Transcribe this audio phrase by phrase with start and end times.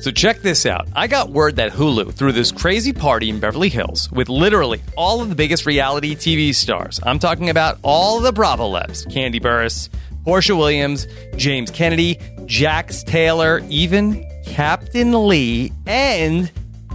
[0.00, 0.88] So check this out.
[0.96, 5.20] I got word that Hulu threw this crazy party in Beverly Hills with literally all
[5.20, 7.00] of the biggest reality TV stars.
[7.02, 9.90] I'm talking about all the Bravo Lebs, Kandi Burruss,
[10.24, 16.50] Porsha Williams, James Kennedy, Jax Taylor, even Captain Lee, and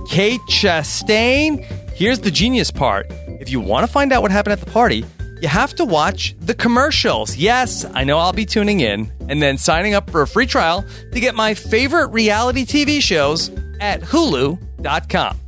[0.08, 1.64] Kate Chastain.
[1.92, 3.06] Here's the genius part.
[3.40, 5.06] If you want to find out what happened at the party,
[5.46, 7.38] you have to watch the commercials.
[7.38, 10.84] Yes, I know I'll be tuning in and then signing up for a free trial
[11.12, 15.45] to get my favorite reality TV shows at hulu.com.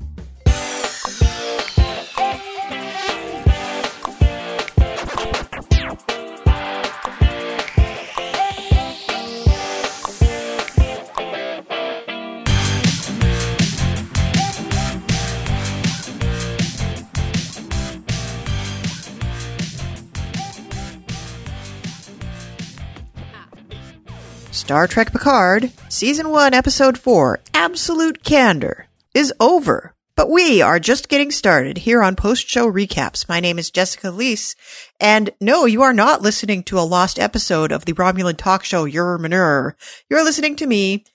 [24.68, 29.96] Star Trek Picard, Season 1, Episode 4, Absolute Candor, is over.
[30.14, 33.30] But we are just getting started here on post show recaps.
[33.30, 34.58] My name is Jessica Liese,
[35.00, 38.84] and no, you are not listening to a lost episode of the Romulan talk show
[38.84, 39.78] Your Manure.
[40.10, 41.06] You're listening to me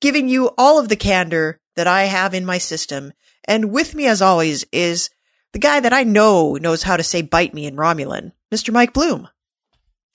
[0.00, 3.12] giving you all of the candor that I have in my system.
[3.44, 5.10] And with me, as always, is
[5.52, 8.72] the guy that I know knows how to say bite me in Romulan, Mr.
[8.72, 9.28] Mike Bloom.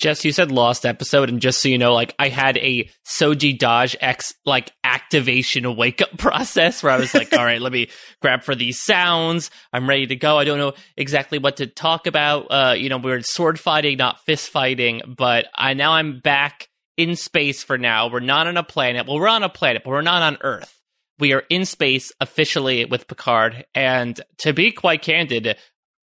[0.02, 3.58] Jess, you said lost episode, and just so you know, like I had a Soji
[3.58, 7.88] Dodge X like activation wake up process where I was like, all right, let me
[8.20, 9.52] grab for these sounds.
[9.72, 10.40] I'm ready to go.
[10.40, 12.48] I don't know exactly what to talk about.
[12.50, 16.68] Uh, you know, we are sword fighting, not fist fighting, but I now I'm back
[16.98, 18.10] in space for now.
[18.10, 19.06] We're not on a planet.
[19.06, 20.82] Well, we're on a planet, but we're not on Earth.
[21.20, 25.58] We are in space officially with Picard, and to be quite candid,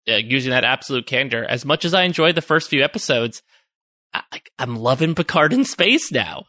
[0.08, 3.40] uh, using that absolute candor, as much as I enjoyed the first few episodes.
[4.14, 6.44] I, I'm loving Picard in space now.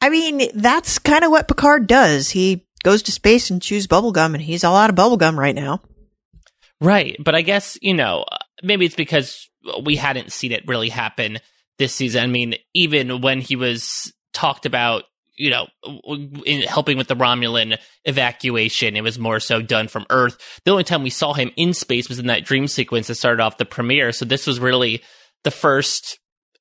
[0.00, 2.30] I mean, that's kind of what Picard does.
[2.30, 5.80] He goes to space and chews bubblegum, and he's all out of bubblegum right now.
[6.80, 7.16] Right.
[7.18, 8.24] But I guess, you know,
[8.62, 9.48] maybe it's because
[9.82, 11.38] we hadn't seen it really happen
[11.78, 12.22] this season.
[12.22, 15.04] I mean, even when he was talked about,
[15.36, 15.66] you know,
[16.44, 20.60] in helping with the Romulan evacuation, it was more so done from Earth.
[20.64, 23.42] The only time we saw him in space was in that dream sequence that started
[23.42, 24.12] off the premiere.
[24.12, 25.02] So this was really
[25.44, 26.18] the first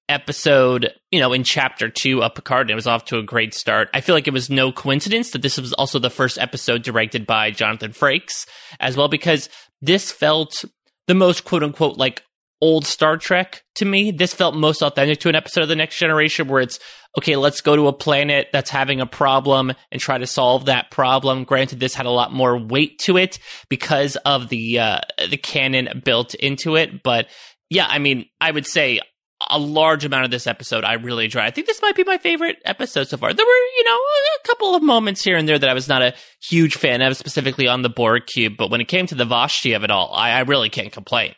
[0.08, 3.54] episode, you know, in chapter two of Picard, and it was off to a great
[3.54, 3.90] start.
[3.94, 7.26] I feel like it was no coincidence that this was also the first episode directed
[7.26, 8.48] by Jonathan Frakes
[8.80, 9.50] as well, because
[9.82, 10.66] this felt
[11.08, 12.24] the most quote unquote like
[12.62, 14.12] old Star Trek to me.
[14.12, 16.80] This felt most authentic to an episode of The Next Generation where it's,
[17.18, 20.90] okay, let's go to a planet that's having a problem and try to solve that
[20.90, 21.44] problem.
[21.44, 23.40] Granted, this had a lot more weight to it
[23.70, 27.04] because of the, uh, the canon built into it.
[27.04, 27.28] But
[27.70, 29.02] yeah, I mean, I would say
[29.50, 31.44] a large amount of this episode I really enjoyed.
[31.44, 33.34] I think this might be my favorite episode so far.
[33.34, 36.02] There were, you know, a couple of moments here and there that I was not
[36.02, 39.26] a huge fan of, specifically on the Borg cube, but when it came to the
[39.26, 41.36] Vashti of it all, I, I really can't complain.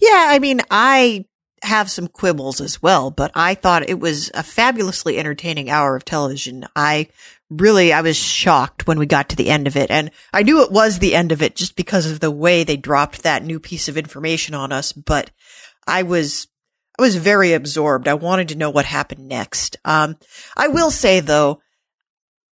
[0.00, 1.26] Yeah, I mean, I
[1.62, 6.06] have some quibbles as well, but I thought it was a fabulously entertaining hour of
[6.06, 6.64] television.
[6.74, 7.08] I
[7.50, 9.90] really, I was shocked when we got to the end of it.
[9.90, 12.78] And I knew it was the end of it just because of the way they
[12.78, 15.30] dropped that new piece of information on us, but
[15.86, 16.46] I was
[17.00, 18.06] I was very absorbed.
[18.06, 19.78] I wanted to know what happened next.
[19.86, 20.18] Um,
[20.54, 21.62] I will say though,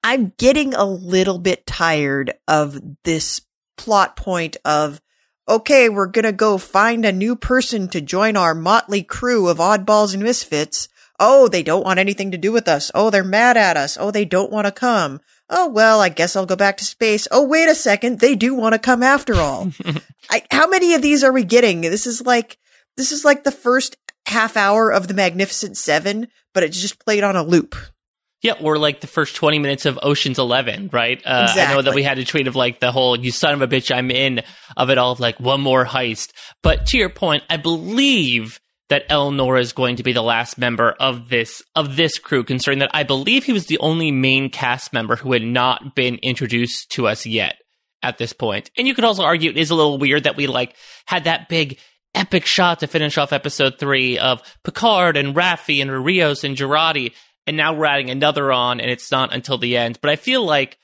[0.02, 3.41] I'm getting a little bit tired of this
[3.75, 5.02] plot point of,
[5.50, 9.57] okay, we're going to go find a new person to join our motley crew of
[9.57, 10.88] oddballs and misfits.
[11.19, 12.90] Oh, they don't want anything to do with us.
[12.96, 13.97] Oh, they're mad at us.
[14.00, 15.19] Oh, they don't want to come.
[15.50, 17.28] Oh, well, I guess I'll go back to space.
[17.31, 18.22] Oh, wait a second.
[18.22, 19.74] They do want to come after all.
[20.30, 21.81] I, how many of these are we getting?
[21.81, 22.57] This is like,
[22.96, 23.97] this is like the first
[24.28, 27.76] half hour of the Magnificent Seven, but it's just played on a loop.
[28.44, 31.18] Yeah, or like the first 20 minutes of Ocean's 11, right?
[31.26, 31.62] Uh, exactly.
[31.62, 33.68] I know that we had a tweet of like the whole, you son of a
[33.68, 34.42] bitch, I'm in
[34.76, 36.34] of it all of like one more heist.
[36.62, 40.92] But to your point, I believe that Elnor is going to be the last member
[41.00, 44.94] of this, of this crew, considering that I believe he was the only main cast
[44.94, 47.56] member who had not been introduced to us yet
[48.04, 48.69] at this point.
[48.78, 50.75] And you could also argue it is a little weird that we like
[51.06, 51.80] had that big
[52.13, 57.13] epic shot to finish off episode three of Picard and Raffi and Rios and Jurati,
[57.45, 60.00] and now we're adding another on, and it's not until the end.
[60.01, 60.77] But I feel like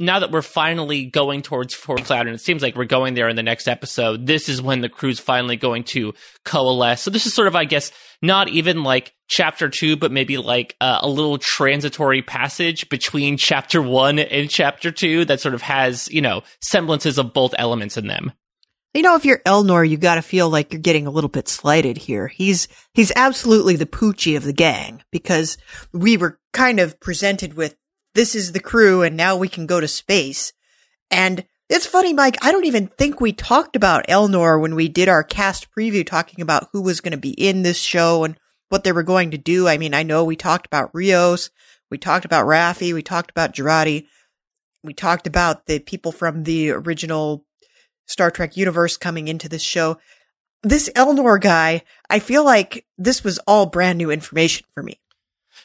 [0.00, 3.36] now that we're finally going towards Freecloud, and it seems like we're going there in
[3.36, 6.14] the next episode, this is when the crew's finally going to
[6.44, 7.02] coalesce.
[7.02, 7.90] So this is sort of, I guess,
[8.22, 13.82] not even like chapter two, but maybe like uh, a little transitory passage between chapter
[13.82, 18.06] one and chapter two that sort of has, you know, semblances of both elements in
[18.06, 18.32] them.
[18.94, 21.98] You know, if you're Elnor, you gotta feel like you're getting a little bit slighted
[21.98, 22.28] here.
[22.28, 25.58] He's, he's absolutely the poochie of the gang because
[25.92, 27.76] we were kind of presented with
[28.14, 30.52] this is the crew and now we can go to space.
[31.10, 32.36] And it's funny, Mike.
[32.42, 36.40] I don't even think we talked about Elnor when we did our cast preview talking
[36.40, 38.38] about who was going to be in this show and
[38.70, 39.68] what they were going to do.
[39.68, 41.50] I mean, I know we talked about Rios.
[41.90, 42.94] We talked about Raffi.
[42.94, 44.06] We talked about Jurati.
[44.82, 47.44] We talked about the people from the original
[48.08, 49.98] Star Trek universe coming into this show.
[50.64, 54.98] This Elnor guy, I feel like this was all brand new information for me.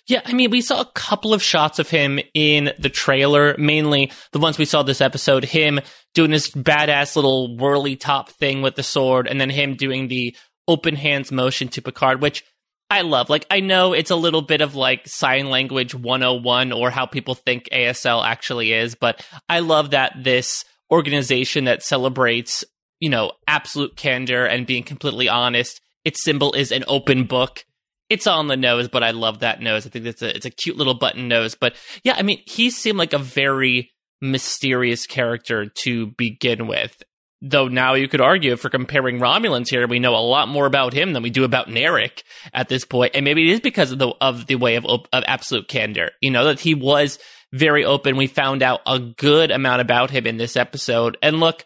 [0.05, 4.11] Yeah, I mean, we saw a couple of shots of him in the trailer, mainly
[4.31, 5.79] the ones we saw this episode, him
[6.13, 10.35] doing this badass little whirly top thing with the sword, and then him doing the
[10.67, 12.43] open hands motion to Picard, which
[12.89, 13.29] I love.
[13.29, 17.35] Like, I know it's a little bit of like sign language 101 or how people
[17.35, 22.63] think ASL actually is, but I love that this organization that celebrates,
[22.99, 27.63] you know, absolute candor and being completely honest, its symbol is an open book
[28.09, 29.87] it's on the nose, but I love that nose.
[29.87, 31.55] I think it's a it's a cute little button nose.
[31.55, 33.91] But yeah, I mean, he seemed like a very
[34.21, 37.01] mysterious character to begin with.
[37.41, 40.93] Though now you could argue for comparing Romulans here, we know a lot more about
[40.93, 43.99] him than we do about Narek at this point, and maybe it is because of
[43.99, 46.11] the of the way of of absolute candor.
[46.21, 47.19] You know that he was
[47.53, 48.17] very open.
[48.17, 51.63] We found out a good amount about him in this episode, and look,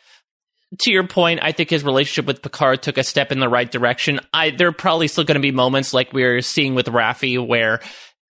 [0.79, 3.71] to your point, I think his relationship with Picard took a step in the right
[3.71, 4.19] direction.
[4.33, 7.45] I there are probably still going to be moments like we are seeing with Raffi
[7.45, 7.79] where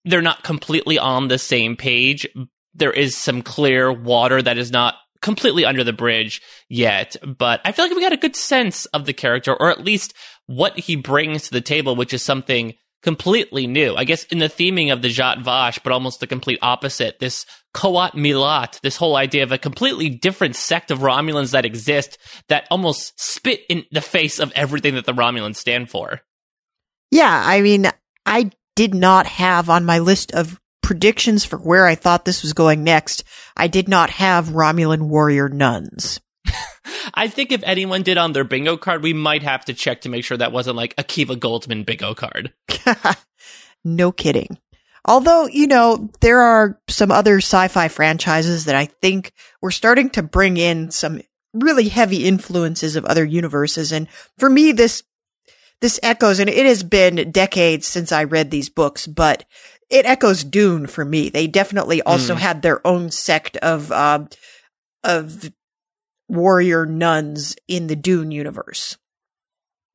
[0.04, 2.28] they're not completely on the same page.
[2.74, 7.72] There is some clear water that is not completely under the bridge yet, but I
[7.72, 10.14] feel like we got a good sense of the character, or at least
[10.48, 12.74] what he brings to the table, which is something
[13.04, 13.96] completely new.
[13.96, 17.20] I guess in the theming of the Zhat Vash, but almost the complete opposite.
[17.20, 17.46] This
[17.76, 22.18] Qowat Milat, this whole idea of a completely different sect of Romulans that exist
[22.48, 26.22] that almost spit in the face of everything that the Romulans stand for.
[27.12, 27.88] Yeah, I mean,
[28.26, 32.54] I did not have on my list of predictions for where I thought this was
[32.54, 33.24] going next.
[33.56, 36.20] I did not have Romulan warrior nuns.
[37.14, 40.10] I think if anyone did on their bingo card, we might have to check to
[40.10, 42.54] make sure that wasn't like Akiva Goldsman bingo card.
[43.84, 44.58] no kidding.
[45.06, 50.24] Although, you know, there are some other sci-fi franchises that I think we're starting to
[50.24, 51.22] bring in some
[51.54, 53.92] really heavy influences of other universes.
[53.92, 54.08] And
[54.38, 55.04] for me, this,
[55.82, 59.44] this echoes, and it has been decades since I read these books, but
[59.90, 61.30] it echoes Dune for me.
[61.30, 62.40] They definitely also mm.
[62.40, 64.26] had their own sect of, uh,
[65.04, 65.52] of
[66.34, 68.98] warrior nuns in the Dune universe.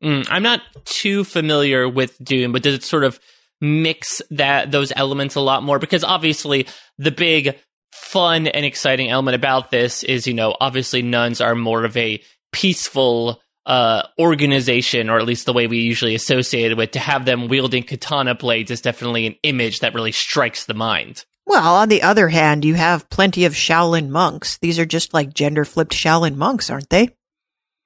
[0.02, 3.18] Mm, I'm not too familiar with Dune, but does it sort of
[3.60, 5.78] mix that those elements a lot more?
[5.78, 6.66] Because obviously,
[6.98, 7.58] the big
[7.92, 12.22] fun and exciting element about this is, you know, obviously nuns are more of a
[12.52, 16.92] peaceful uh, organization, or at least the way we usually associate it with.
[16.92, 21.24] To have them wielding katana blades is definitely an image that really strikes the mind.
[21.48, 24.58] Well, on the other hand, you have plenty of Shaolin monks.
[24.58, 27.08] These are just like gender flipped Shaolin monks, aren't they?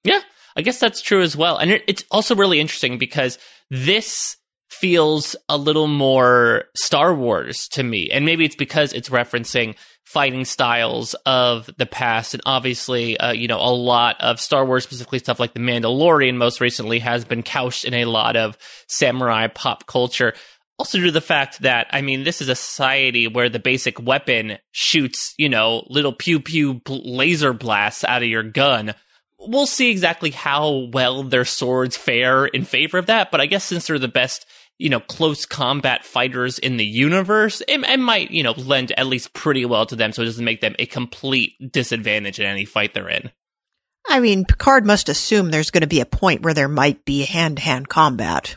[0.02, 0.20] Yeah,
[0.56, 1.58] I guess that's true as well.
[1.58, 3.38] And it's also really interesting because
[3.70, 4.36] this
[4.68, 8.10] feels a little more Star Wars to me.
[8.10, 12.34] And maybe it's because it's referencing fighting styles of the past.
[12.34, 16.34] And obviously, uh, you know, a lot of Star Wars, specifically stuff like The Mandalorian,
[16.34, 20.34] most recently has been couched in a lot of samurai pop culture.
[20.78, 24.02] Also, due to the fact that, I mean, this is a society where the basic
[24.02, 28.94] weapon shoots, you know, little pew pew laser blasts out of your gun.
[29.38, 33.64] We'll see exactly how well their swords fare in favor of that, but I guess
[33.64, 34.46] since they're the best,
[34.78, 39.06] you know, close combat fighters in the universe, it, it might, you know, lend at
[39.06, 42.64] least pretty well to them so it doesn't make them a complete disadvantage in any
[42.64, 43.30] fight they're in.
[44.08, 47.24] I mean, Picard must assume there's going to be a point where there might be
[47.24, 48.56] hand to hand combat.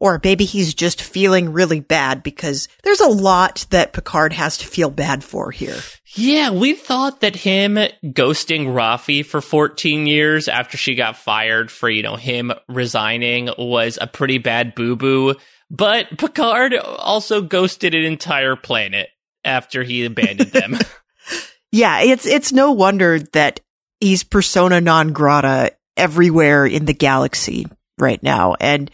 [0.00, 4.66] Or maybe he's just feeling really bad because there's a lot that Picard has to
[4.66, 5.76] feel bad for here.
[6.14, 7.74] Yeah, we thought that him
[8.04, 13.98] ghosting Raffi for 14 years after she got fired for, you know, him resigning was
[14.00, 15.34] a pretty bad boo boo.
[15.70, 19.08] But Picard also ghosted an entire planet
[19.44, 20.78] after he abandoned them.
[21.72, 23.60] yeah, it's, it's no wonder that
[24.00, 27.66] he's persona non grata everywhere in the galaxy
[27.98, 28.54] right now.
[28.60, 28.90] And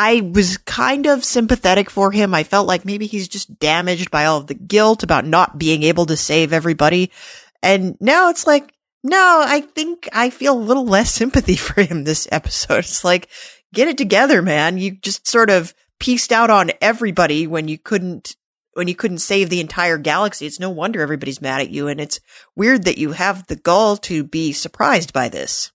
[0.00, 2.32] I was kind of sympathetic for him.
[2.32, 5.82] I felt like maybe he's just damaged by all of the guilt about not being
[5.82, 7.10] able to save everybody.
[7.64, 12.04] And now it's like, no, I think I feel a little less sympathy for him
[12.04, 12.78] this episode.
[12.78, 13.28] It's like,
[13.74, 14.78] get it together, man.
[14.78, 18.36] You just sort of pieced out on everybody when you couldn't,
[18.74, 20.46] when you couldn't save the entire galaxy.
[20.46, 21.88] It's no wonder everybody's mad at you.
[21.88, 22.20] And it's
[22.54, 25.72] weird that you have the gall to be surprised by this.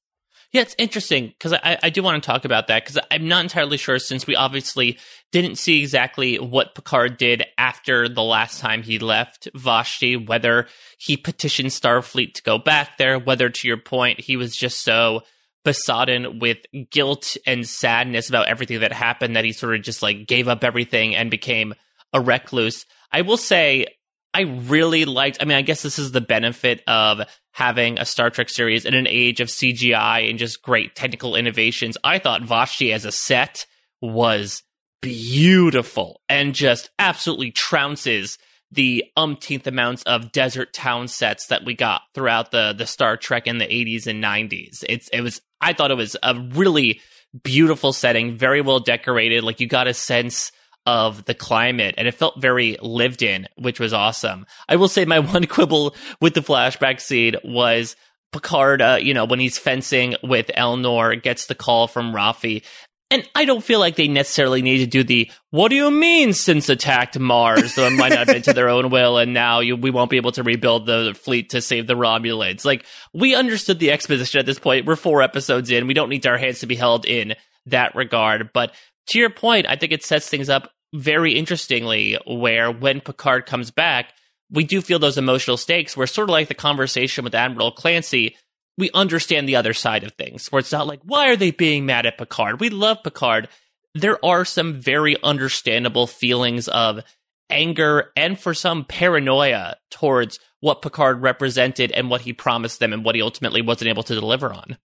[0.54, 3.44] Yeah, it's interesting because I, I do want to talk about that because I'm not
[3.44, 5.00] entirely sure since we obviously
[5.32, 10.68] didn't see exactly what Picard did after the last time he left Vashti, whether
[11.00, 15.24] he petitioned Starfleet to go back there, whether to your point, he was just so
[15.66, 16.60] besodden with
[16.92, 20.64] guilt and sadness about everything that happened that he sort of just like gave up
[20.64, 21.74] everything and became
[22.14, 22.86] a recluse.
[23.12, 23.88] I will say
[24.34, 27.22] I really liked I mean I guess this is the benefit of
[27.52, 31.98] having a Star Trek series in an age of CGI and just great technical innovations.
[32.04, 33.66] I thought Vashti as a set
[34.02, 34.63] was
[35.02, 38.38] beautiful and just absolutely trounces
[38.72, 43.46] the umpteenth amounts of desert town sets that we got throughout the the Star Trek
[43.46, 44.84] in the 80s and 90s.
[44.90, 47.02] It's it was I thought it was a really
[47.44, 49.44] beautiful setting, very well decorated.
[49.44, 50.52] Like you got a sense
[50.86, 54.46] of the climate and it felt very lived in, which was awesome.
[54.68, 57.96] I will say my one quibble with the flashback scene was
[58.32, 62.63] Picard, uh, you know, when he's fencing with Elnor, gets the call from Raffi.
[63.12, 66.34] And I don't feel like they necessarily need to do the "What do you mean
[66.34, 69.60] since attacked Mars?" Though it might not have been to their own will, and now
[69.60, 72.66] you, we won't be able to rebuild the fleet to save the Romulans.
[72.66, 74.88] Like we understood the exposition at this point.
[74.88, 75.86] We're four episodes in.
[75.86, 77.36] We don't need our hands to be held in
[77.68, 78.52] that regard.
[78.52, 78.74] But
[79.08, 82.18] to your point, I think it sets things up very interestingly.
[82.28, 84.14] Where when Picard comes back,
[84.50, 85.98] we do feel those emotional stakes.
[85.98, 88.36] Where sort of like the conversation with Admiral Clancy
[88.78, 91.86] we understand the other side of things where it's not like why are they being
[91.86, 93.48] mad at picard we love picard
[93.96, 97.02] there are some very understandable feelings of
[97.50, 103.06] anger and for some paranoia towards what picard represented and what he promised them and
[103.06, 104.78] what he ultimately wasn't able to deliver on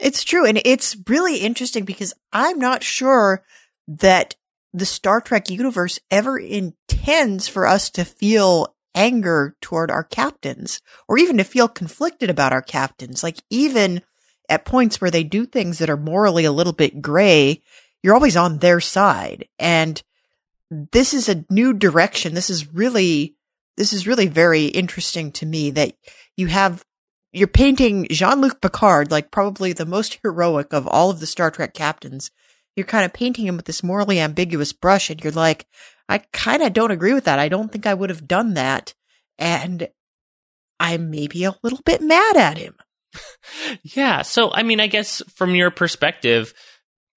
[0.00, 3.44] it's true and it's really interesting because i'm not sure
[3.86, 4.36] that
[4.72, 11.18] the star trek universe ever intends for us to feel anger toward our captains or
[11.18, 13.22] even to feel conflicted about our captains.
[13.22, 14.02] Like even
[14.48, 17.62] at points where they do things that are morally a little bit gray,
[18.02, 19.48] you're always on their side.
[19.58, 20.02] And
[20.70, 22.34] this is a new direction.
[22.34, 23.36] This is really,
[23.76, 25.94] this is really very interesting to me that
[26.36, 26.84] you have,
[27.32, 31.74] you're painting Jean-Luc Picard like probably the most heroic of all of the Star Trek
[31.74, 32.30] captains.
[32.76, 35.66] You're kind of painting him with this morally ambiguous brush and you're like,
[36.08, 37.38] I kind of don't agree with that.
[37.38, 38.94] I don't think I would have done that.
[39.38, 39.88] And
[40.78, 42.74] I'm maybe a little bit mad at him.
[43.82, 44.22] yeah.
[44.22, 46.52] So, I mean, I guess from your perspective,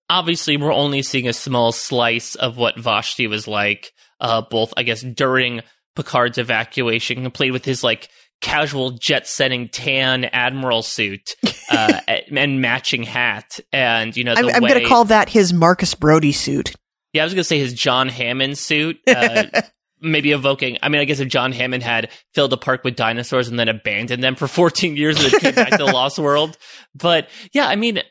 [0.10, 4.84] obviously we're only seeing a small slice of what Vashti was like, uh, both, I
[4.84, 5.62] guess, during
[5.96, 8.10] Picard's evacuation, and played with his like
[8.44, 11.36] casual jet setting tan admiral suit
[11.72, 13.60] uh, and matching hat.
[13.72, 16.76] And, you know, I'm, I'm going to call that his Marcus Brody suit.
[17.14, 19.00] Yeah, I was gonna say his John Hammond suit.
[19.08, 19.46] Uh,
[20.02, 20.78] maybe evoking.
[20.82, 23.70] I mean, I guess if John Hammond had filled a park with dinosaurs and then
[23.70, 26.58] abandoned them for 14 years and then came back to the Lost World.
[26.96, 28.02] But yeah, I mean,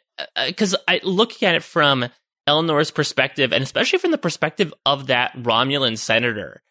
[0.47, 2.09] because uh, I looking at it from
[2.47, 6.62] Elnor's perspective, and especially from the perspective of that Romulan senator,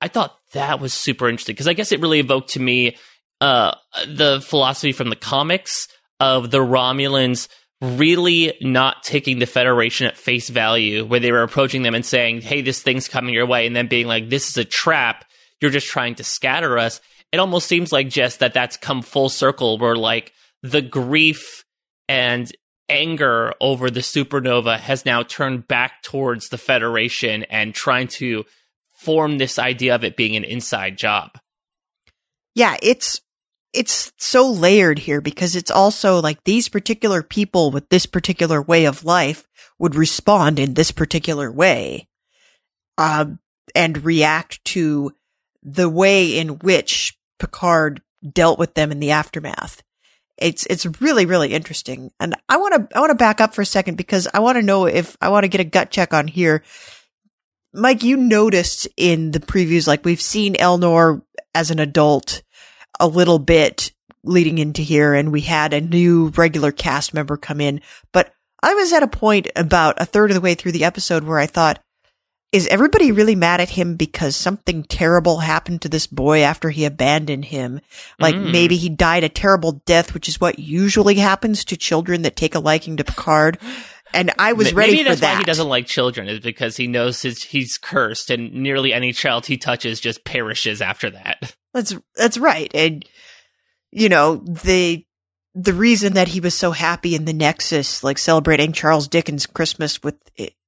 [0.00, 2.96] I thought that was super interesting because I guess it really evoked to me
[3.40, 3.74] uh,
[4.06, 5.88] the philosophy from the comics
[6.20, 7.48] of the Romulans
[7.80, 12.40] really not taking the Federation at face value, where they were approaching them and saying,
[12.40, 15.24] Hey, this thing's coming your way, and then being like, This is a trap.
[15.60, 17.00] You're just trying to scatter us.
[17.32, 21.64] It almost seems like just that that's come full circle, where like the grief
[22.08, 22.50] and
[22.88, 28.44] anger over the supernova has now turned back towards the Federation and trying to
[28.98, 31.30] form this idea of it being an inside job.
[32.54, 33.20] Yeah, it's
[33.72, 38.86] it's so layered here because it's also like these particular people with this particular way
[38.86, 39.46] of life
[39.78, 42.08] would respond in this particular way,
[42.96, 43.26] uh,
[43.74, 45.12] and react to
[45.62, 48.02] the way in which Picard
[48.32, 49.82] dealt with them in the aftermath.
[50.36, 52.10] It's, it's really, really interesting.
[52.18, 54.56] And I want to, I want to back up for a second because I want
[54.56, 56.62] to know if I want to get a gut check on here.
[57.72, 61.22] Mike, you noticed in the previews, like we've seen Elnor
[61.54, 62.42] as an adult
[62.98, 63.92] a little bit
[64.24, 67.80] leading into here and we had a new regular cast member come in,
[68.12, 68.32] but
[68.62, 71.38] I was at a point about a third of the way through the episode where
[71.38, 71.80] I thought,
[72.50, 76.86] is everybody really mad at him because something terrible happened to this boy after he
[76.86, 77.80] abandoned him?
[78.18, 78.50] Like mm.
[78.50, 82.54] maybe he died a terrible death, which is what usually happens to children that take
[82.54, 83.58] a liking to Picard.
[84.14, 85.32] And I was ready maybe for that's that.
[85.34, 89.12] Why he doesn't like children is because he knows his, he's cursed, and nearly any
[89.12, 91.54] child he touches just perishes after that.
[91.74, 92.70] That's that's right.
[92.74, 93.04] And
[93.92, 95.04] you know, the
[95.54, 100.02] the reason that he was so happy in the Nexus, like celebrating Charles Dickens Christmas
[100.02, 100.16] with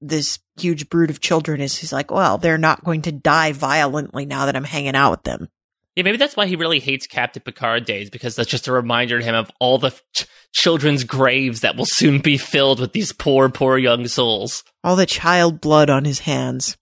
[0.00, 4.26] this huge brood of children is he's like, well, they're not going to die violently
[4.26, 5.48] now that I'm hanging out with them.
[5.96, 9.18] Yeah, maybe that's why he really hates Captain Picard days because that's just a reminder
[9.18, 9.98] to him of all the
[10.52, 14.62] children's graves that will soon be filled with these poor, poor young souls.
[14.84, 16.76] All the child blood on his hands.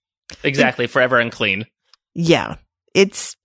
[0.45, 1.67] Exactly, forever unclean.
[2.15, 2.57] Yeah.
[2.95, 3.37] It's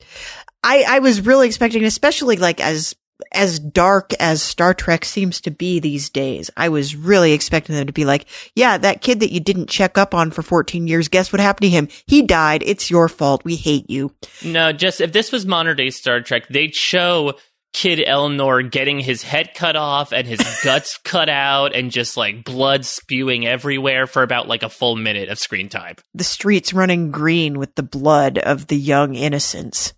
[0.63, 2.96] I I was really expecting especially like as
[3.32, 6.50] as dark as Star Trek seems to be these days.
[6.58, 9.98] I was really expecting them to be like, yeah, that kid that you didn't check
[9.98, 11.88] up on for 14 years, guess what happened to him?
[12.05, 12.63] He died.
[12.65, 13.46] It's your fault.
[13.46, 14.13] We hate you.
[14.43, 17.34] No, just if this was modern day Star Trek, they'd show
[17.74, 22.43] kid Elnor getting his head cut off and his guts cut out and just like
[22.43, 25.96] blood spewing everywhere for about like a full minute of screen time.
[26.13, 29.93] The streets running green with the blood of the young innocents.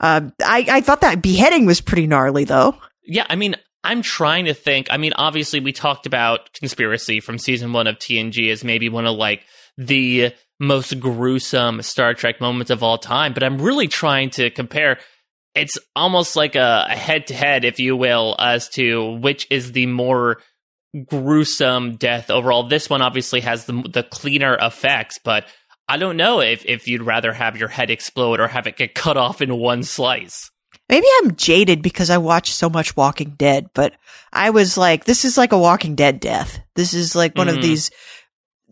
[0.00, 2.76] Uh, I, I thought that beheading was pretty gnarly though.
[3.06, 4.88] Yeah, I mean, I'm trying to think.
[4.90, 9.06] I mean, obviously, we talked about conspiracy from season one of TNG as maybe one
[9.06, 9.44] of like
[9.76, 14.98] the most gruesome Star Trek moments of all time, but I'm really trying to compare.
[15.54, 19.86] It's almost like a head to head, if you will, as to which is the
[19.86, 20.38] more
[21.06, 22.64] gruesome death overall.
[22.64, 25.46] This one obviously has the the cleaner effects, but
[25.88, 28.94] I don't know if, if you'd rather have your head explode or have it get
[28.94, 30.50] cut off in one slice.
[30.88, 33.94] Maybe I'm jaded because I watched so much Walking Dead, but
[34.32, 36.60] I was like, this is like a Walking Dead death.
[36.74, 37.56] This is like one mm.
[37.56, 37.90] of these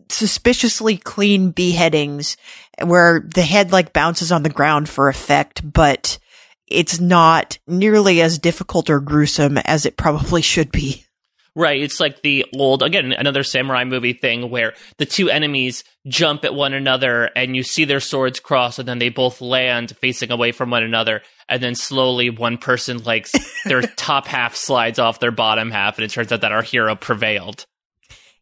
[0.09, 2.37] suspiciously clean beheadings
[2.83, 6.19] where the head like bounces on the ground for effect, but
[6.67, 11.05] it's not nearly as difficult or gruesome as it probably should be.
[11.55, 11.81] Right.
[11.81, 16.55] It's like the old, again, another samurai movie thing where the two enemies jump at
[16.55, 20.51] one another and you see their swords cross and then they both land facing away
[20.51, 21.21] from one another.
[21.47, 23.27] And then slowly one person, like,
[23.65, 26.95] their top half slides off their bottom half and it turns out that our hero
[26.95, 27.67] prevailed.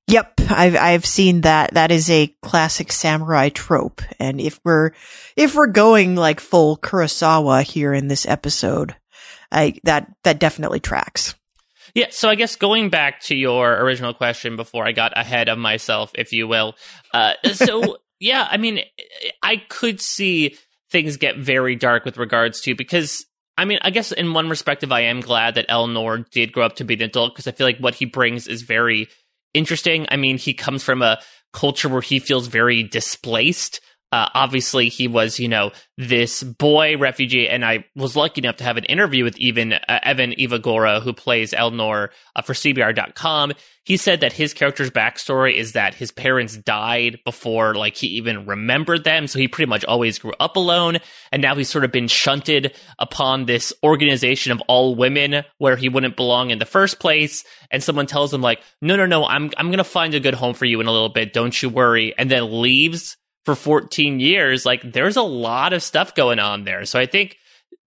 [0.07, 1.73] Yep, I've I've seen that.
[1.73, 4.01] That is a classic samurai trope.
[4.19, 4.91] And if we're
[5.37, 8.95] if we're going like full Kurosawa here in this episode,
[9.51, 11.35] I that that definitely tracks.
[11.93, 15.57] Yeah, so I guess going back to your original question before I got ahead of
[15.57, 16.75] myself, if you will.
[17.13, 18.81] Uh, so, yeah, I mean,
[19.43, 20.55] I could see
[20.89, 23.25] things get very dark with regards to because
[23.57, 26.77] I mean, I guess in one perspective, I am glad that Elnor did grow up
[26.77, 29.07] to be an adult because I feel like what he brings is very
[29.53, 30.07] interesting.
[30.09, 31.21] I mean, he comes from a
[31.53, 33.81] culture where he feels very displaced.
[34.11, 38.65] Uh, obviously, he was, you know, this boy refugee, and I was lucky enough to
[38.65, 43.53] have an interview with even uh, Evan Evagora, who plays Elnor uh, for CBR.com.
[43.85, 48.45] He said that his character's backstory is that his parents died before, like, he even
[48.45, 50.97] remembered them, so he pretty much always grew up alone,
[51.31, 55.87] and now he's sort of been shunted upon this organization of all women where he
[55.87, 59.51] wouldn't belong in the first place, and someone tells him, like, no, no, no, I'm,
[59.55, 62.13] I'm gonna find a good home for you in a little bit, don't you worry,
[62.17, 66.85] and then leaves for 14 years, like there's a lot of stuff going on there.
[66.85, 67.37] So I think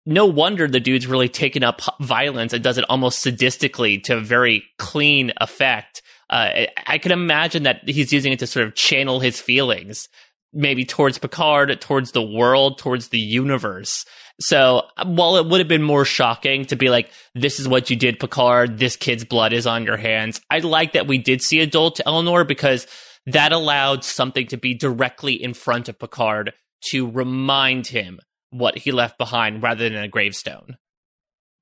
[0.06, 4.20] no wonder the dude's really taken up violence and does it almost sadistically to a
[4.20, 6.02] very clean effect.
[6.28, 10.08] Uh, I can imagine that he's using it to sort of channel his feelings,
[10.52, 14.04] maybe towards Picard, towards the world, towards the universe.
[14.40, 17.96] So while it would have been more shocking to be like, this is what you
[17.96, 21.60] did, Picard, this kid's blood is on your hands, I like that we did see
[21.60, 22.86] adult Elnor because
[23.26, 26.52] that allowed something to be directly in front of Picard
[26.90, 30.76] to remind him what he left behind rather than a gravestone.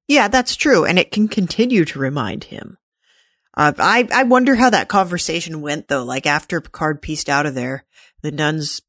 [0.08, 0.84] Yeah, that's true.
[0.84, 2.76] And it can continue to remind him.
[3.56, 6.04] Uh, I, I wonder how that conversation went though.
[6.04, 7.84] Like after Picard pieced out of there,
[8.22, 8.82] the nuns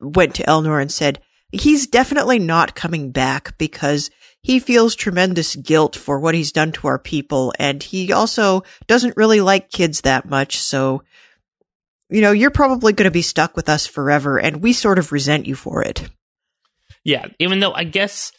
[0.00, 5.94] went to Elnor and said, he's definitely not coming back because he feels tremendous guilt
[5.94, 7.52] for what he's done to our people.
[7.58, 10.58] And he also doesn't really like kids that much.
[10.58, 11.02] So
[12.12, 15.12] you know, you're probably going to be stuck with us forever, and we sort of
[15.12, 16.08] resent you for it.
[17.04, 18.32] Yeah, even though I guess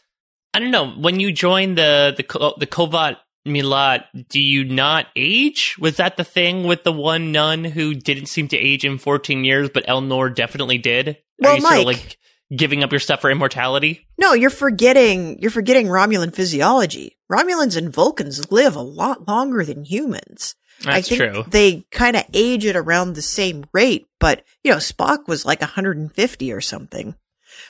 [0.54, 5.76] I don't know when you join the the the Qowat Milat, do you not age?
[5.80, 9.44] Was that the thing with the one nun who didn't seem to age in 14
[9.44, 11.18] years, but Elnor definitely did?
[11.40, 12.18] Well, Are you Mike, sort of like
[12.56, 14.08] giving up your stuff for immortality?
[14.18, 17.18] No, you're forgetting you're forgetting Romulan physiology.
[17.32, 20.56] Romulans and Vulcans live a lot longer than humans.
[20.84, 21.44] That's I think true.
[21.48, 25.62] they kind of age at around the same rate, but you know, Spock was like
[25.62, 27.16] 150 or something.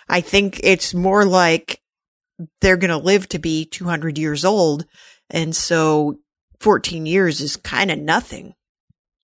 [0.09, 1.81] I think it's more like
[2.61, 4.85] they're going to live to be 200 years old.
[5.29, 6.19] And so
[6.59, 8.55] 14 years is kind of nothing.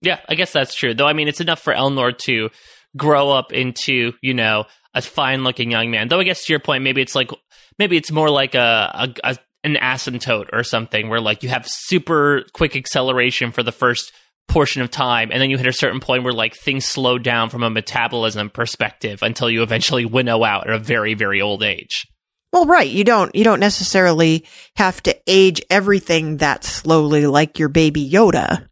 [0.02, 0.94] Yeah, I guess that's true.
[0.94, 2.50] Though, I mean, it's enough for Elnor to
[2.96, 6.08] grow up into, you know, a fine looking young man.
[6.08, 7.32] Though, I guess to your point, maybe it's like,
[7.78, 11.68] maybe it's more like a, a, a an asymptote or something where like you have
[11.68, 14.12] super quick acceleration for the first
[14.48, 17.50] portion of time and then you hit a certain point where like things slow down
[17.50, 22.08] from a metabolism perspective until you eventually winnow out at a very very old age
[22.52, 22.90] Well, right.
[22.90, 24.46] You don't, you don't necessarily
[24.76, 28.68] have to age everything that slowly like your baby Yoda,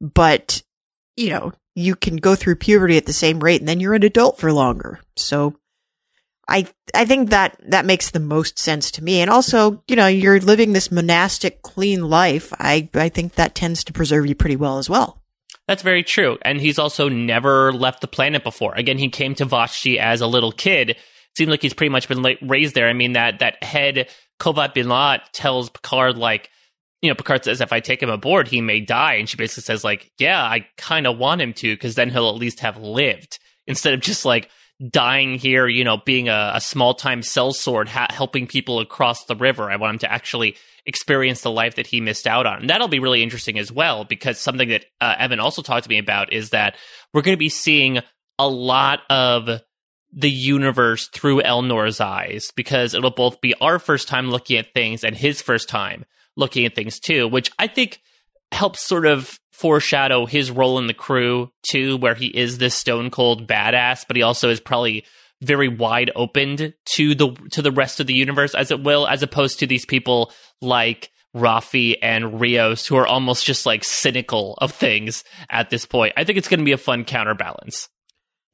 [0.00, 0.62] but
[1.16, 4.04] you know, you can go through puberty at the same rate and then you're an
[4.04, 5.00] adult for longer.
[5.16, 5.54] So
[6.50, 9.20] I, I think that that makes the most sense to me.
[9.20, 12.52] And also, you know, you're living this monastic clean life.
[12.58, 15.22] I, I think that tends to preserve you pretty well as well.
[15.68, 16.36] That's very true.
[16.42, 18.74] And he's also never left the planet before.
[18.74, 20.96] Again, he came to Vashti as a little kid
[21.36, 22.88] seems like he's pretty much been raised there.
[22.88, 24.08] I mean, that that head
[24.38, 26.50] Qowat Milat tells Picard like,
[27.02, 29.62] you know, Picard says if I take him aboard, he may die, and she basically
[29.62, 32.76] says like, yeah, I kind of want him to because then he'll at least have
[32.76, 34.50] lived instead of just like
[34.88, 39.36] dying here, you know, being a, a small time sellsword ha- helping people across the
[39.36, 39.70] river.
[39.70, 42.60] I want him to actually experience the life that he missed out on.
[42.60, 45.90] And that'll be really interesting as well because something that uh, Evan also talked to
[45.90, 46.76] me about is that
[47.12, 48.00] we're going to be seeing
[48.38, 49.60] a lot of
[50.12, 55.04] the universe through Elnor's eyes because it'll both be our first time looking at things
[55.04, 56.04] and his first time
[56.36, 58.00] looking at things too, which I think
[58.50, 63.10] helps sort of foreshadow his role in the crew too, where he is this stone
[63.10, 65.04] cold badass, but he also is probably
[65.42, 69.22] very wide opened to the to the rest of the universe, as it will, as
[69.22, 74.72] opposed to these people like Raffi and Rios, who are almost just like cynical of
[74.72, 76.14] things at this point.
[76.16, 77.90] I think it's going to be a fun counterbalance.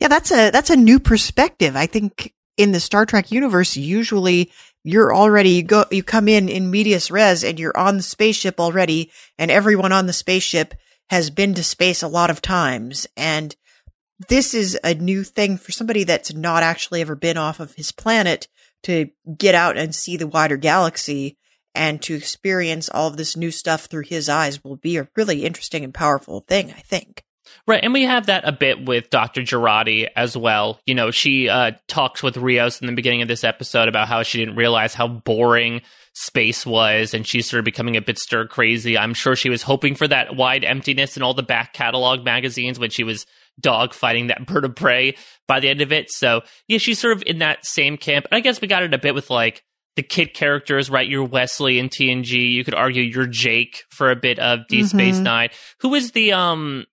[0.00, 1.76] Yeah, that's a that's a new perspective.
[1.76, 4.50] I think in the Star Trek universe, usually
[4.82, 8.58] you're already you go you come in in medias res and you're on the spaceship
[8.58, 10.74] already, and everyone on the spaceship
[11.10, 13.54] has been to space a lot of times, and
[14.28, 17.92] this is a new thing for somebody that's not actually ever been off of his
[17.92, 18.48] planet
[18.82, 21.36] to get out and see the wider galaxy
[21.74, 25.44] and to experience all of this new stuff through his eyes will be a really
[25.44, 27.22] interesting and powerful thing, I think.
[27.66, 29.42] Right, and we have that a bit with Dr.
[29.42, 30.80] Jurati as well.
[30.86, 34.22] You know, she uh, talks with Rios in the beginning of this episode about how
[34.22, 35.82] she didn't realize how boring
[36.18, 38.96] space was, and she's sort of becoming a bit stir crazy.
[38.96, 42.78] I'm sure she was hoping for that wide emptiness in all the back catalog magazines
[42.78, 43.26] when she was
[43.60, 45.14] dog fighting that bird of prey
[45.46, 46.10] by the end of it.
[46.10, 48.26] So, yeah, she's sort of in that same camp.
[48.30, 49.62] And I guess we got it a bit with like
[49.96, 51.06] the kid characters, right?
[51.06, 52.50] You're Wesley in TNG.
[52.50, 55.24] You could argue you're Jake for a bit of D Space mm-hmm.
[55.24, 55.48] Nine.
[55.80, 56.86] Who is the um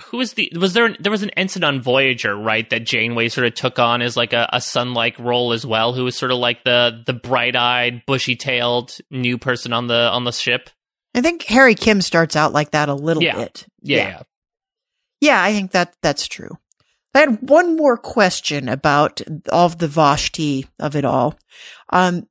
[0.00, 3.46] who was the was there there was an ensign on Voyager right that Janeway sort
[3.46, 6.32] of took on as like a, a son like role as well who was sort
[6.32, 10.70] of like the the bright eyed bushy tailed new person on the on the ship.
[11.14, 13.36] I think Harry Kim starts out like that a little yeah.
[13.36, 13.66] bit.
[13.82, 13.96] Yeah.
[13.98, 14.22] yeah,
[15.20, 16.58] yeah, I think that that's true.
[17.14, 19.20] I had one more question about
[19.52, 21.38] all of the Vashti of it all.
[21.90, 22.26] Um,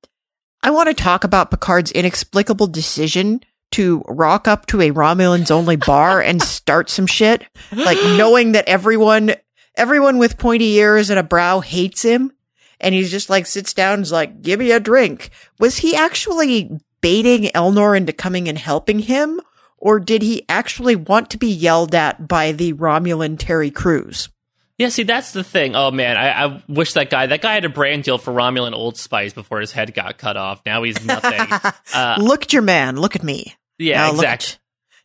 [0.62, 3.42] I want to talk about Picard's inexplicable decision
[3.74, 8.68] to rock up to a Romulans only bar and start some shit, like knowing that
[8.68, 9.36] everyone,
[9.76, 12.32] everyone with pointy ears and a brow hates him.
[12.80, 15.30] And he's just like sits down and is like, give me a drink.
[15.60, 16.70] Was he actually
[17.02, 19.40] baiting Elnor into coming and helping him?
[19.78, 24.30] Or did he actually want to be yelled at by the Romulan Terry Crews?
[24.78, 25.76] Yeah, see, that's the thing.
[25.76, 28.74] Oh man, I, I, wish that guy that guy had a brand deal for Romulan
[28.74, 30.62] Old Spice before his head got cut off.
[30.66, 31.72] Now he's nothing.
[31.94, 32.98] uh, look at your man.
[32.98, 33.56] Look at me.
[33.84, 34.48] Yeah, now exactly.
[34.48, 34.58] Look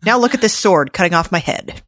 [0.02, 1.82] at, now look at this sword cutting off my head.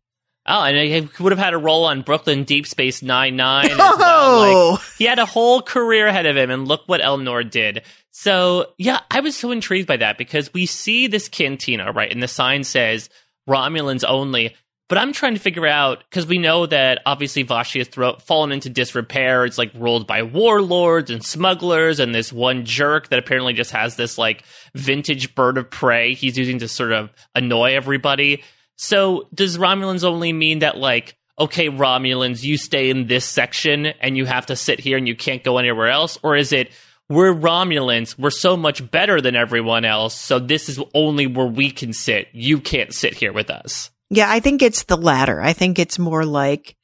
[0.46, 3.70] Oh, and he would have had a role on Brooklyn Deep Space Nine Nine.
[3.72, 3.76] Oh!
[3.76, 4.38] Well.
[4.38, 4.84] Like, oh!
[4.98, 7.82] he had a whole career ahead of him, and look what Elnor did.
[8.10, 12.10] So, yeah, I was so intrigued by that because we see this cantina, right?
[12.10, 13.10] And the sign says
[13.48, 14.56] Romulans only.
[14.90, 18.50] But I'm trying to figure out because we know that obviously Vashti has thro- fallen
[18.50, 19.44] into disrepair.
[19.44, 23.94] It's like ruled by warlords and smugglers, and this one jerk that apparently just has
[23.94, 24.42] this like
[24.74, 28.42] vintage bird of prey he's using to sort of annoy everybody.
[28.74, 34.16] So does Romulans only mean that like okay, Romulans, you stay in this section and
[34.16, 36.72] you have to sit here and you can't go anywhere else, or is it?
[37.08, 38.18] We're Romulans.
[38.18, 40.14] We're so much better than everyone else.
[40.14, 42.28] So this is only where we can sit.
[42.32, 43.90] You can't sit here with us.
[44.10, 45.40] Yeah, I think it's the latter.
[45.40, 46.76] I think it's more like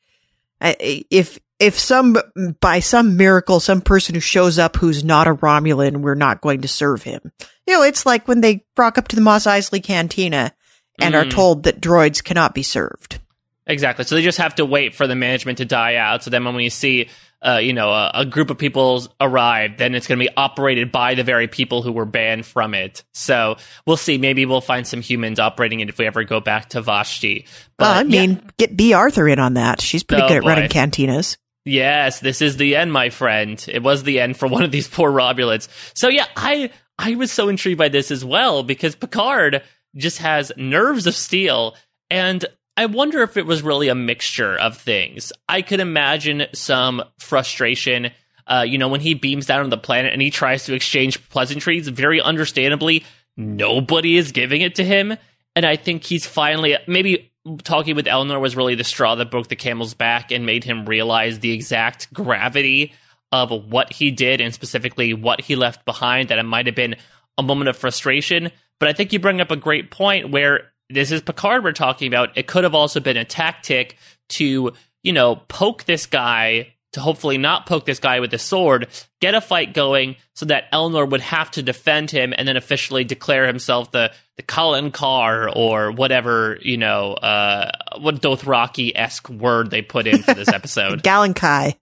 [0.61, 2.17] if if some
[2.61, 6.63] by some miracle some person who shows up who's not a Romulan, we're not going
[6.63, 7.33] to serve him.
[7.67, 10.53] You know, it's like when they rock up to the Mos Eisley Cantina
[11.01, 11.19] and mm.
[11.19, 13.21] are told that droids cannot be served.
[13.67, 14.05] Exactly.
[14.05, 16.23] So they just have to wait for the management to die out.
[16.23, 17.09] So then when we see
[17.47, 20.91] uh, you know, a, a, group of people arrive, then it's going to be operated
[20.91, 23.05] by the very people who were banned from it.
[23.15, 23.57] So
[23.87, 24.19] we'll see.
[24.19, 27.47] Maybe we'll find some humans operating it if we ever go back to Vashti.
[27.79, 28.51] But, I mean, yeah.
[28.59, 29.81] get Bea Arthur in on that.
[29.81, 30.49] She's pretty oh, good at boy.
[30.49, 31.37] running cantinas.
[31.65, 33.65] Yes, this is the end, my friend.
[33.69, 35.69] It was the end for one of these poor Romulans.
[35.95, 39.63] So yeah, I I was so intrigued by this as well because Picard
[39.97, 41.77] just has nerves of steel
[42.11, 42.45] and
[42.77, 45.33] I wonder if it was really a mixture of things.
[45.49, 48.11] I could imagine some frustration
[48.49, 51.29] Uh, you know, when he beams down on the planet and he tries to exchange
[51.31, 53.05] pleasantries, very understandably,
[53.37, 55.17] nobody is giving it to him.
[55.57, 57.33] And I think he's finally maybe
[57.65, 60.87] talking with Elnor was really the straw that broke the camel's back and made him
[60.87, 62.93] realize the exact gravity
[63.33, 66.29] of what he did and specifically what he left behind.
[66.29, 66.95] That it might have been
[67.37, 68.53] a moment of frustration.
[68.79, 72.09] But I think you bring up a great point where this is Picard we're talking
[72.09, 72.37] about.
[72.37, 73.97] It could have also been a tactic
[74.31, 74.73] to,
[75.03, 78.89] you know, poke this guy to hopefully not poke this guy with a sword,
[79.21, 83.05] get a fight going so that Elnor would have to defend him and then officially
[83.05, 89.71] declare himself the the Colin Carr or whatever, you know, uh what Dothraki esque word
[89.71, 91.03] they put in for this episode.
[91.03, 91.77] Gallifrey,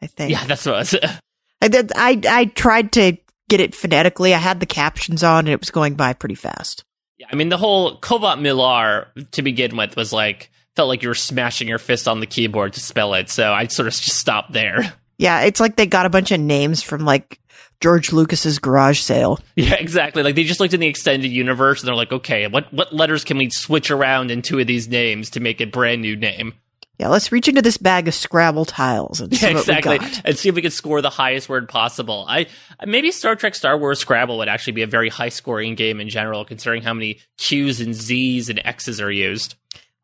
[0.00, 0.30] I think.
[0.30, 1.18] yeah, that's what it was.
[1.60, 3.18] I did I I tried to
[3.50, 4.32] get it phonetically.
[4.32, 6.84] I had the captions on and it was going by pretty fast.
[7.18, 11.08] Yeah, I mean the whole Qowat Milat to begin with was like felt like you
[11.08, 13.28] were smashing your fist on the keyboard to spell it.
[13.28, 14.94] So I sort of just stopped there.
[15.20, 17.40] Yeah, it's like they got a bunch of names from like
[17.80, 19.40] George Lucas's garage sale.
[19.56, 20.22] Yeah, exactly.
[20.22, 23.24] Like they just looked in the extended universe and they're like, okay, what what letters
[23.24, 26.54] can we switch around in two of these names to make a brand new name?
[26.98, 30.10] Yeah, let's reach into this bag of Scrabble tiles and see Yeah, exactly, what we
[30.16, 30.22] got.
[30.24, 32.24] and see if we can score the highest word possible.
[32.28, 32.46] I
[32.84, 36.08] maybe Star Trek Star Wars Scrabble would actually be a very high scoring game in
[36.08, 39.54] general, considering how many Q's and Z's and X's are used.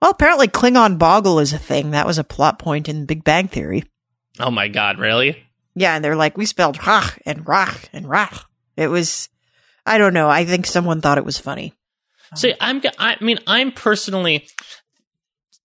[0.01, 1.91] Well, apparently Klingon Boggle is a thing.
[1.93, 3.85] That was a plot point in Big Bang Theory.
[4.39, 5.43] Oh my god, really?
[5.75, 8.45] Yeah, and they're like, we spelled Rach and Rach and Rach.
[8.77, 9.29] It was,
[9.87, 10.29] I don't know.
[10.29, 11.73] I think someone thought it was funny.
[12.37, 14.47] So I'm, I mean, I'm personally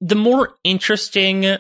[0.02, 1.58] the more interesting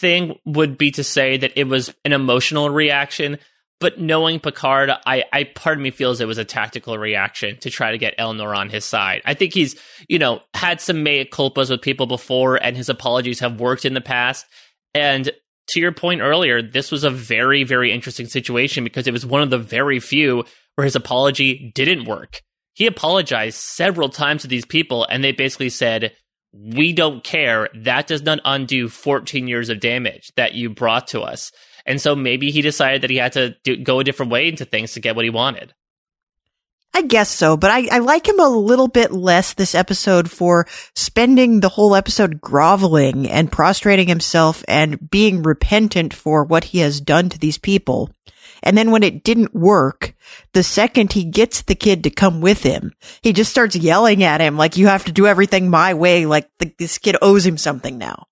[0.00, 3.38] thing would be to say that it was an emotional reaction,
[3.80, 7.70] but knowing Picard, I, I part of me feels it was a tactical reaction to
[7.70, 9.22] try to get Elnor on his side.
[9.24, 9.76] I think he's,
[10.08, 13.94] you know, had some mea culpas with people before, and his apologies have worked in
[13.94, 14.46] the past.
[14.94, 15.30] And
[15.68, 19.42] to your point earlier, this was a very, very interesting situation because it was one
[19.42, 22.40] of the very few where his apology didn't work.
[22.74, 26.12] He apologized several times to these people, and they basically said,
[26.52, 27.68] We don't care.
[27.74, 31.52] That does not undo 14 years of damage that you brought to us.
[31.84, 34.64] And so maybe he decided that he had to do, go a different way into
[34.64, 35.74] things to get what he wanted.
[36.94, 40.66] I guess so, but I, I like him a little bit less this episode for
[40.94, 47.00] spending the whole episode groveling and prostrating himself and being repentant for what he has
[47.00, 48.10] done to these people.
[48.62, 50.14] And then when it didn't work,
[50.52, 52.92] the second he gets the kid to come with him,
[53.22, 56.26] he just starts yelling at him like, you have to do everything my way.
[56.26, 58.26] Like the, this kid owes him something now.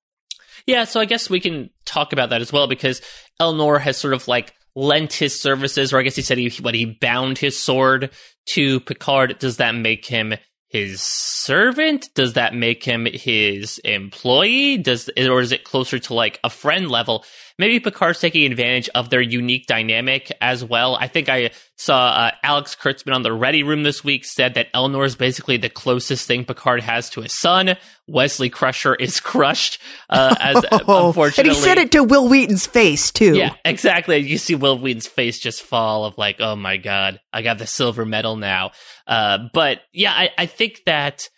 [0.67, 3.01] Yeah, so I guess we can talk about that as well because
[3.41, 6.75] Elnor has sort of like lent his services, or I guess he said he what
[6.75, 8.11] he bound his sword
[8.51, 9.39] to Picard.
[9.39, 10.35] Does that make him
[10.69, 12.09] his servant?
[12.15, 14.77] Does that make him his employee?
[14.79, 17.25] Does or is it closer to like a friend level?
[17.59, 20.97] Maybe Picard's taking advantage of their unique dynamic as well.
[20.97, 24.71] I think I saw uh, Alex Kurtzman on the Ready Room this week said that
[24.75, 27.77] Elnor is basically the closest thing Picard has to his son.
[28.07, 31.51] Wesley Crusher is crushed, uh, as Oh, unfortunately.
[31.51, 33.35] and he said it to Wil Wheaton's face too.
[33.35, 34.19] Yeah, exactly.
[34.19, 37.67] You see Wil Wheaton's face just fall of like, oh my god, I got the
[37.67, 38.73] silver medal now.
[39.07, 41.29] Uh, but yeah, I, I think that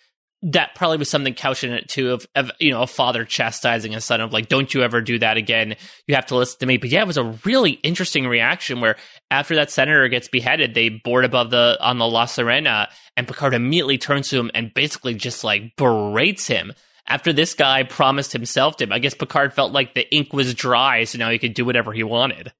[0.43, 3.95] that probably was something couched in it too of, of you know a father chastising
[3.95, 5.75] a son of like, don't you ever do that again.
[6.07, 6.77] You have to listen to me.
[6.77, 8.97] But yeah, it was a really interesting reaction where
[9.31, 13.55] after that senator gets beheaded, they board above the on the La Sirena, and Picard
[13.55, 16.73] immediately turns to him and basically just like berates him
[17.09, 18.93] after this guy promised himself to him.
[18.93, 21.93] I guess Picard felt like the ink was dry, so now he could do whatever
[21.93, 22.53] he wanted.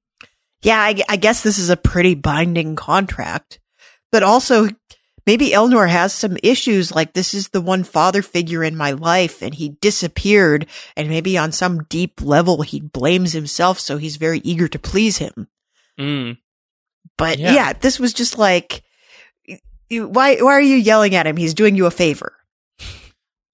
[0.63, 3.61] Yeah, I, I guess this is a pretty binding contract,
[4.11, 4.69] but also
[5.29, 6.91] maybe Elnor has some issues.
[6.91, 10.65] Like this is the one father figure in my life and he disappeared
[10.97, 13.79] and maybe on some deep level he blames himself.
[13.79, 15.49] So he's very eager to please him.
[16.01, 16.39] Mm.
[17.19, 17.53] But Yeah.
[17.53, 18.83] yeah, this was just like,
[19.91, 21.37] why, why are you yelling at him?
[21.37, 22.33] He's doing you a favor.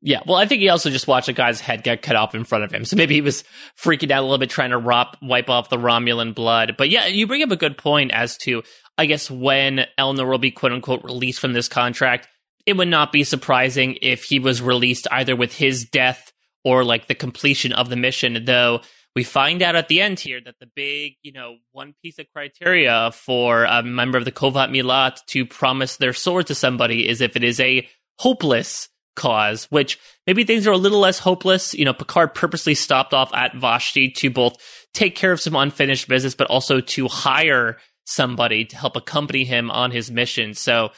[0.07, 2.45] Yeah, well, I think he also just watched a guy's head get cut off in
[2.45, 3.43] front of him, so maybe he was
[3.83, 6.75] freaking out a little bit, trying to rop, wipe off the Romulan blood.
[6.77, 8.63] But yeah, you bring up a good point as to,
[8.97, 12.29] I guess, when Elnor will be quote unquote released from this contract.
[12.67, 16.33] It would not be surprising if he was released either with his death
[16.65, 18.45] or like the completion of the mission.
[18.45, 18.81] Though
[19.15, 22.27] we find out at the end here that the big, you know, one piece of
[22.33, 27.21] criteria for a member of the Qowat Milat to promise their sword to somebody is
[27.21, 27.87] if it is a
[28.19, 31.75] hopeless cause, which maybe things are a little less hopeless.
[31.75, 34.57] You know, Picard purposely stopped off at Vashti to both
[34.93, 39.71] take care of some unfinished business, but also to hire somebody to help accompany him
[39.71, 40.55] on his mission.
[40.55, 40.91] So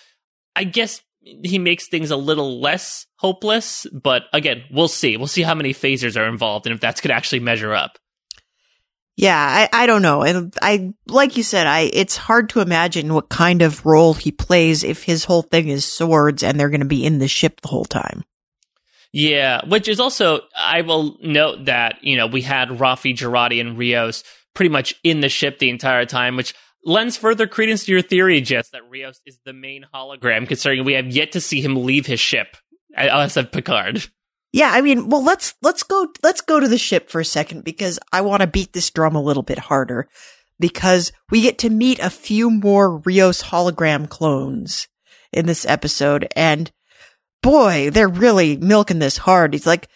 [0.54, 5.16] I guess he makes things a little less hopeless, but again, we'll see.
[5.16, 7.98] We'll see how many phasers are involved and if that's could actually measure up.
[9.16, 10.22] Yeah, I, I don't know.
[10.22, 14.30] And I, like you said, I, it's hard to imagine what kind of role he
[14.30, 17.62] plays if his whole thing is swords and they're going to be in the ship
[17.62, 18.24] the whole time.
[19.12, 23.78] Yeah, which is also, I will note that, you know, we had Raffi, Jurati, and
[23.78, 24.22] Rios
[24.54, 26.54] pretty much in the ship the entire time, which
[26.86, 30.94] lends further credence to your theory, Jess, that Rios is the main hologram, considering we
[30.94, 32.56] have yet to see him leave his ship
[32.96, 34.06] uh, as of Picard.
[34.52, 37.64] Yeah, I mean, well, let's let's go let's go to the ship for a second
[37.64, 40.08] because I want to beat this drum a little bit harder
[40.58, 44.88] because we get to meet a few more Rios hologram clones
[45.32, 46.70] in this episode and
[47.42, 49.52] boy, they're really milking this hard.
[49.52, 49.88] He's like,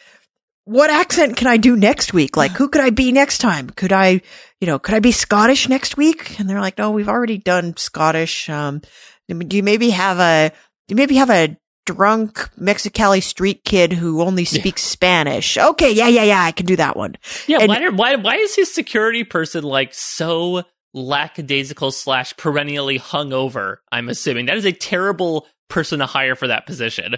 [0.65, 2.37] what accent can I do next week?
[2.37, 3.71] Like, who could I be next time?
[3.71, 4.21] Could I,
[4.61, 6.39] you know, could I be Scottish next week?
[6.39, 8.49] And they're like, no, we've already done Scottish.
[8.49, 8.83] Um,
[9.29, 14.23] do you maybe have a, do you maybe have a drunk Mexicali street kid who
[14.23, 14.91] only speaks yeah.
[14.91, 15.59] Spanish.
[15.59, 17.17] Okay, yeah, yeah, yeah, I can do that one.
[17.47, 20.63] Yeah, and, why, why, why is his security person like so
[20.95, 23.79] lackadaisical slash perennially hungover?
[23.91, 27.17] I'm assuming that is a terrible person to hire for that position.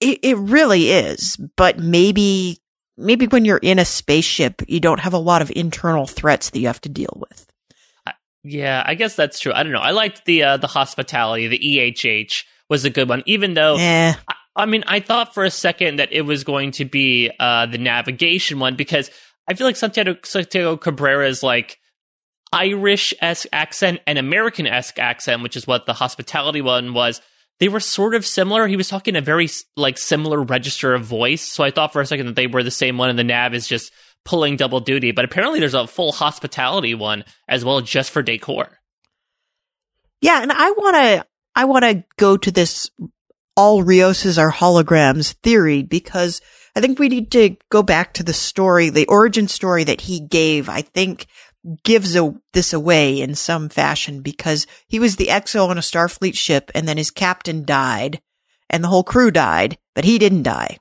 [0.00, 2.58] It, it really is, but maybe
[3.00, 6.58] maybe when you're in a spaceship, you don't have a lot of internal threats that
[6.60, 7.46] you have to deal with.
[8.44, 9.52] yeah, I guess that's true.
[9.52, 9.80] I don't know.
[9.80, 13.76] I liked the uh, the hospitality, the EHH was a good one, even though.
[14.28, 17.66] I, I, mean, I thought for a second that it was going to be uh,
[17.66, 19.10] the navigation one because
[19.48, 21.78] I feel like Santiago, Santiago Cabrera's like
[22.52, 27.20] Irish esque accent and American esque accent, which is what the hospitality one was.
[27.60, 28.66] They were sort of similar.
[28.66, 32.06] He was talking a very like similar register of voice, so I thought for a
[32.06, 33.92] second that they were the same one, and the nav is just
[34.24, 35.12] pulling double duty.
[35.12, 38.78] But apparently, there's a full hospitality one as well, just for decor.
[40.22, 42.90] Yeah, and I want to I want to go to this
[43.56, 46.40] all Rioses are holograms theory because
[46.74, 50.20] I think we need to go back to the story, the origin story that he
[50.20, 50.68] gave.
[50.68, 51.26] I think
[51.84, 56.34] gives a, this away in some fashion because he was the XO on a Starfleet
[56.34, 58.20] ship and then his captain died
[58.68, 60.78] and the whole crew died, but he didn't die.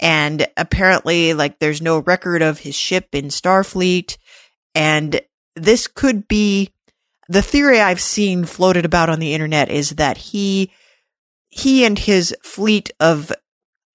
[0.00, 4.18] And apparently, like, there's no record of his ship in Starfleet.
[4.74, 5.20] And
[5.54, 6.72] this could be
[7.28, 10.72] the theory I've seen floated about on the internet is that he,
[11.48, 13.32] he and his fleet of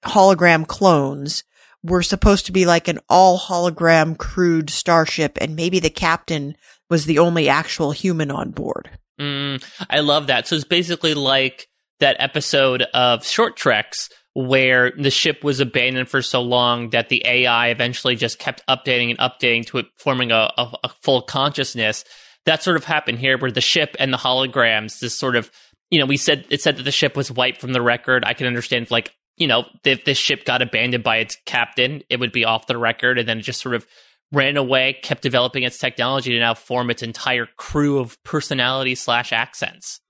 [0.06, 1.44] hologram clones
[1.84, 6.56] were supposed to be like an all hologram crewed starship and maybe the captain
[6.90, 8.90] was the only actual human on board.
[9.20, 10.48] Mm, I love that.
[10.48, 11.68] So it's basically like
[12.00, 17.22] that episode of Short Treks where the ship was abandoned for so long that the
[17.26, 22.06] AI eventually just kept updating and updating to it, forming a, a, a full consciousness
[22.46, 25.52] that sort of happened here where the ship and the holograms, this sort of,
[25.90, 28.24] you know, we said, it said that the ship was wiped from the record.
[28.26, 32.20] I can understand, like, you know, if this ship got abandoned by its captain, it
[32.20, 33.88] would be off the record and then it just sort of
[34.32, 39.34] ran away, kept developing its technology to now form its entire crew of personality slash
[39.34, 40.02] accents.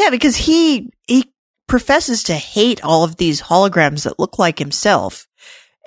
[0.00, 1.32] Yeah, because he, he
[1.66, 5.26] professes to hate all of these holograms that look like himself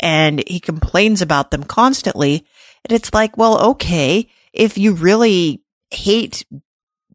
[0.01, 2.45] and he complains about them constantly.
[2.85, 6.45] And it's like, well, okay, if you really hate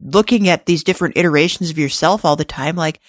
[0.04, 2.76] looking at these different iterations of yourself all the time.
[2.76, 3.00] Like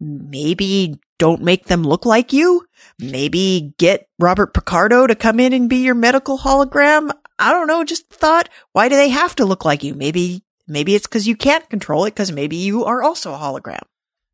[0.00, 2.64] maybe don't make them look like you.
[2.98, 7.10] Maybe get Robert Picardo to come in and be your medical hologram.
[7.38, 7.84] I don't know.
[7.84, 9.94] Just thought, why do they have to look like you?
[9.94, 13.82] Maybe, maybe it's because you can't control it because maybe you are also a hologram.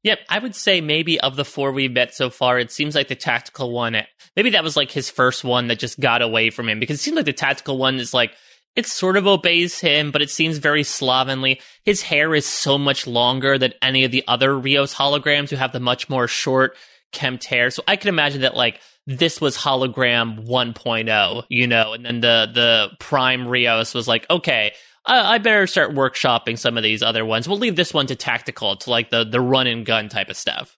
[0.02, 3.08] Yep, I would say maybe of the four we've met so far, it seems like
[3.08, 3.94] the tactical one.
[3.94, 4.04] Eh,
[4.36, 7.02] maybe that was like his first one that just got away from him because it
[7.02, 8.32] seems like the tactical one is like
[8.76, 11.60] it sort of obeys him, but it seems very slovenly.
[11.84, 15.72] His hair is so much longer than any of the other Rios holograms who have
[15.72, 16.76] the much more short,
[17.12, 17.70] kempt hair.
[17.70, 22.48] So I can imagine that like this was hologram 1.0, you know, and then the
[22.52, 24.72] the prime Rios was like, okay,
[25.06, 27.48] I, I better start workshopping some of these other ones.
[27.48, 30.36] We'll leave this one to tactical, to like the the run and gun type of
[30.36, 30.76] stuff.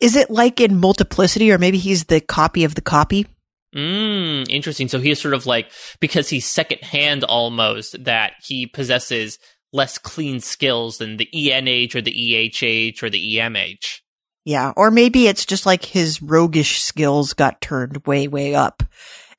[0.00, 3.26] Is it like in multiplicity, or maybe he's the copy of the copy?
[3.74, 4.88] Mm, interesting.
[4.88, 9.38] So he's sort of like because he's secondhand almost that he possesses
[9.72, 14.00] less clean skills than the ENH or the EHH or the EMH.
[14.44, 18.82] Yeah, or maybe it's just like his roguish skills got turned way, way up.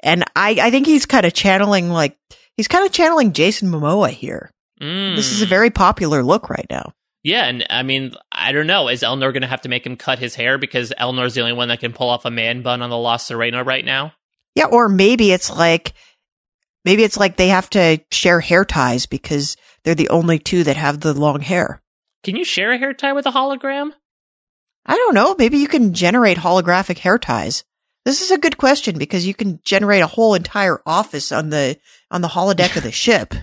[0.01, 2.17] And I, I think he's kind of channeling like
[2.57, 4.51] he's kind of channeling Jason Momoa here.
[4.81, 5.15] Mm.
[5.15, 6.91] This is a very popular look right now.
[7.23, 8.87] Yeah, and I mean, I don't know.
[8.87, 11.53] Is Elnor going to have to make him cut his hair because Elnor's the only
[11.53, 14.13] one that can pull off a man bun on the La Sirena right now?
[14.55, 15.93] Yeah, or maybe it's like
[16.85, 20.77] maybe it's like they have to share hair ties because they're the only two that
[20.77, 21.81] have the long hair.
[22.23, 23.91] Can you share a hair tie with a hologram?
[24.85, 25.35] I don't know.
[25.37, 27.63] Maybe you can generate holographic hair ties.
[28.05, 31.77] This is a good question because you can generate a whole entire office on the
[32.11, 33.33] on the holodeck of the ship.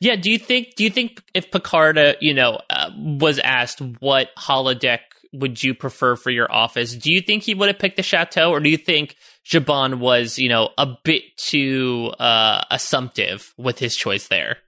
[0.00, 3.80] Yeah, do you think do you think if Picard, uh, you know, uh, was asked
[4.00, 5.00] what holodeck
[5.32, 8.50] would you prefer for your office, do you think he would have picked the chateau,
[8.50, 9.16] or do you think
[9.48, 14.58] Zhaban was, you know, a bit too uh, assumptive with his choice there?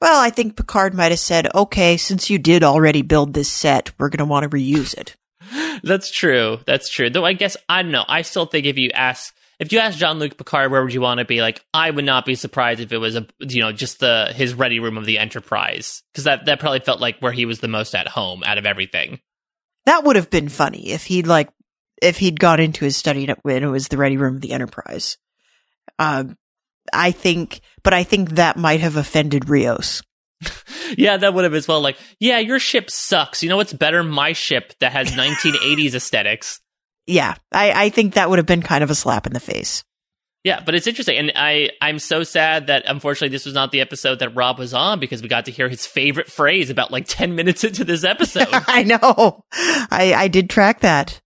[0.00, 3.92] Well, I think Picard might have said, "Okay, since you did already build this set,
[3.98, 5.16] we're going to want to reuse it."
[5.82, 6.58] That's true.
[6.66, 7.08] That's true.
[7.08, 8.04] Though I guess I don't know.
[8.06, 11.00] I still think if you ask if you ask Jean Luc Picard where would you
[11.00, 13.72] want to be, like I would not be surprised if it was a you know
[13.72, 17.32] just the his ready room of the Enterprise because that that probably felt like where
[17.32, 19.20] he was the most at home out of everything.
[19.86, 21.48] That would have been funny if he'd like
[22.02, 25.16] if he'd gone into his study when it was the ready room of the Enterprise.
[25.98, 26.36] Um,
[26.92, 30.02] I think, but I think that might have offended Rios.
[30.96, 31.80] yeah, that would have as well.
[31.80, 33.42] Like, yeah, your ship sucks.
[33.42, 34.02] You know what's better?
[34.02, 36.60] My ship that has 1980s aesthetics.
[37.06, 39.84] Yeah, I, I think that would have been kind of a slap in the face.
[40.46, 43.80] Yeah, but it's interesting, and I I'm so sad that unfortunately this was not the
[43.80, 47.06] episode that Rob was on because we got to hear his favorite phrase about like
[47.08, 48.46] ten minutes into this episode.
[48.52, 51.20] I know, I I did track that.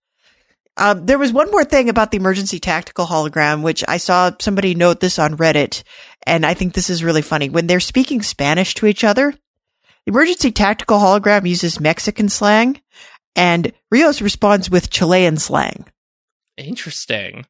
[0.81, 4.75] Um, there was one more thing about the emergency tactical hologram, which I saw somebody
[4.75, 5.83] note this on Reddit,
[6.27, 7.51] and I think this is really funny.
[7.51, 9.33] When they're speaking Spanish to each other,
[10.07, 12.81] the emergency tactical hologram uses Mexican slang,
[13.37, 15.85] and Rios responds with Chilean slang.
[16.57, 17.45] Interesting.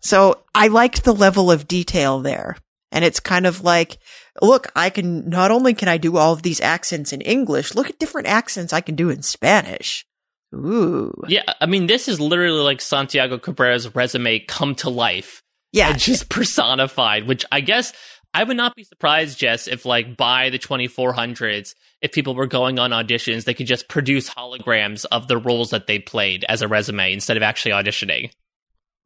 [0.00, 2.56] So I liked the level of detail there.
[2.92, 3.98] And it's kind of like,
[4.40, 7.90] look, I can, not only can I do all of these accents in English, look
[7.90, 10.06] at different accents I can do in Spanish.
[10.54, 11.12] Ooh.
[11.28, 15.42] Yeah, I mean, this is literally like Santiago Cabrera's resume come to life.
[15.72, 15.92] Yeah.
[15.92, 17.92] Just personified, which I guess
[18.32, 22.78] I would not be surprised, Jess, if like by the 2400s, if people were going
[22.78, 26.68] on auditions, they could just produce holograms of the roles that they played as a
[26.68, 28.30] resume instead of actually auditioning.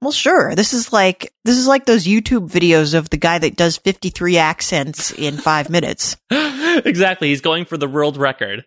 [0.01, 0.55] Well, sure.
[0.55, 4.39] This is like this is like those YouTube videos of the guy that does 53
[4.39, 6.17] accents in 5 minutes.
[6.31, 7.29] exactly.
[7.29, 8.65] He's going for the world record.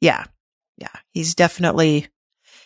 [0.00, 0.24] Yeah.
[0.76, 0.88] Yeah.
[1.12, 2.08] He's definitely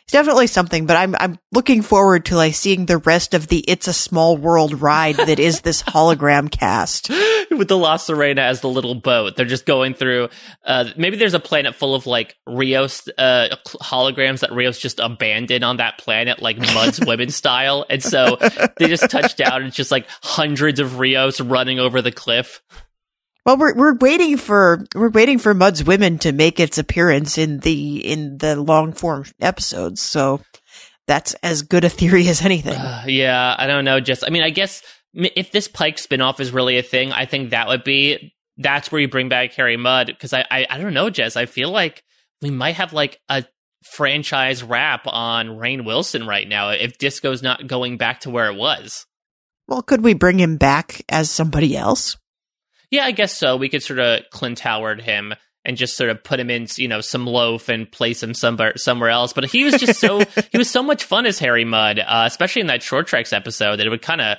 [0.07, 3.59] it's definitely something, but I'm I'm looking forward to like seeing the rest of the
[3.67, 7.11] It's a Small World ride that is this hologram cast.
[7.51, 9.35] With the La Sirena as the little boat.
[9.35, 10.29] They're just going through
[10.65, 13.49] uh maybe there's a planet full of like Rios uh
[13.83, 17.85] holograms that Rios just abandoned on that planet, like Mudd's women style.
[17.91, 18.37] And so
[18.77, 22.63] they just touch down and it's just like hundreds of Rios running over the cliff.
[23.47, 27.61] Well, we're we're waiting for we're waiting for Mudd's women to make its appearance in
[27.61, 30.03] the in the long form episodes.
[30.03, 30.41] So
[31.07, 32.75] that's as good a theory as anything.
[32.75, 34.01] Uh, yeah, I don't know.
[34.01, 34.83] Just I mean, I guess
[35.15, 39.01] if this Pike spinoff is really a thing, I think that would be that's where
[39.01, 41.37] you bring back Harry Mudd because I, I I don't know, Jess.
[41.37, 42.03] I feel like
[42.43, 43.45] we might have like a
[43.85, 48.57] franchise wrap on Rainn Wilson right now if Disco's not going back to where it
[48.57, 49.07] was.
[49.69, 52.17] Well, could we bring him back as somebody else?
[52.91, 53.57] Yeah, I guess so.
[53.57, 55.35] We could sort of Clint Howard him
[55.65, 58.77] and just sort of put him in, you know, some loaf and place him somewhere
[58.77, 59.33] somewhere else.
[59.33, 60.21] But he was just so
[60.53, 63.77] he was so much fun as Harry Mudd, uh, especially in that Short Treks episode.
[63.77, 64.39] That it would kind of.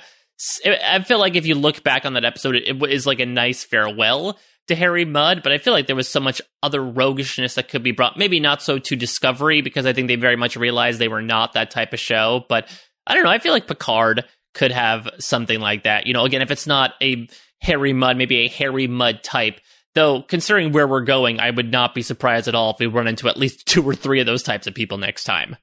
[0.64, 3.26] I feel like if you look back on that episode, it, it is like a
[3.26, 4.38] nice farewell
[4.68, 5.42] to Harry Mudd.
[5.42, 8.16] But I feel like there was so much other roguishness that could be brought.
[8.16, 11.54] Maybe not so to Discovery because I think they very much realized they were not
[11.54, 12.46] that type of show.
[12.48, 12.70] But
[13.06, 13.30] I don't know.
[13.30, 14.24] I feel like Picard
[14.54, 16.06] could have something like that.
[16.06, 17.28] You know, again, if it's not a
[17.60, 19.60] Harry Mudd, maybe a Harry Mudd type.
[19.94, 23.08] Though, considering where we're going, I would not be surprised at all if we run
[23.08, 25.56] into at least two or three of those types of people next time.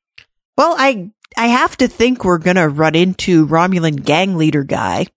[0.58, 5.08] Well, I I have to think we're gonna run into Romulan gang leader guy.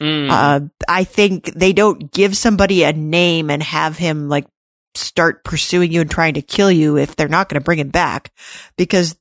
[0.00, 0.30] Mm.
[0.30, 4.46] Uh, I think they don't give somebody a name and have him like
[4.94, 7.90] start pursuing you and trying to kill you if they're not going to bring him
[7.90, 8.32] back,
[8.76, 9.16] because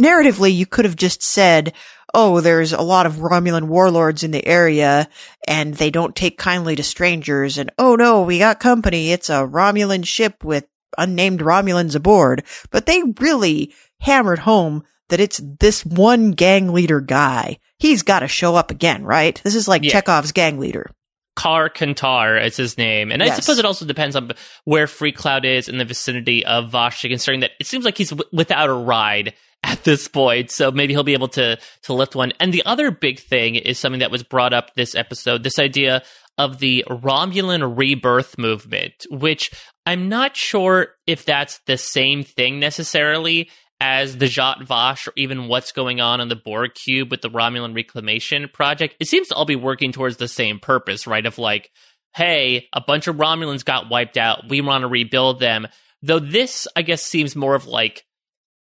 [0.00, 1.72] narratively you could have just said,
[2.14, 5.08] oh, there's a lot of Romulan warlords in the area
[5.46, 7.58] and they don't take kindly to strangers.
[7.58, 9.12] And oh no, we got company.
[9.12, 10.66] It's a Romulan ship with
[10.98, 12.44] unnamed Romulans aboard.
[12.70, 17.58] But they really hammered home that it's this one gang leader guy.
[17.78, 19.40] He's got to show up again, right?
[19.44, 19.92] This is like Yeah.
[19.92, 20.90] Chekhov's gang leader.
[21.34, 23.10] Kar Kantar is his name.
[23.10, 23.36] And I Yes.
[23.42, 24.32] suppose it also depends on
[24.64, 28.28] where Freecloud is in the vicinity of Vashti, considering that it seems like he's w-
[28.32, 29.32] without a ride
[29.62, 30.50] at this point.
[30.50, 32.32] So maybe he'll be able to, to lift one.
[32.40, 36.02] And the other big thing is something that was brought up this episode, this idea
[36.38, 39.50] of the Romulan rebirth movement, which
[39.86, 43.50] I'm not sure if that's the same thing necessarily
[43.80, 47.30] as the Zhat Vash or even what's going on on the Borg Cube with the
[47.30, 48.94] Romulan Reclamation Project.
[49.00, 51.26] It seems to all be working towards the same purpose, right?
[51.26, 51.70] Of like,
[52.14, 54.48] hey, a bunch of Romulans got wiped out.
[54.48, 55.66] We want to rebuild them.
[56.00, 58.04] Though this, I guess, seems more of like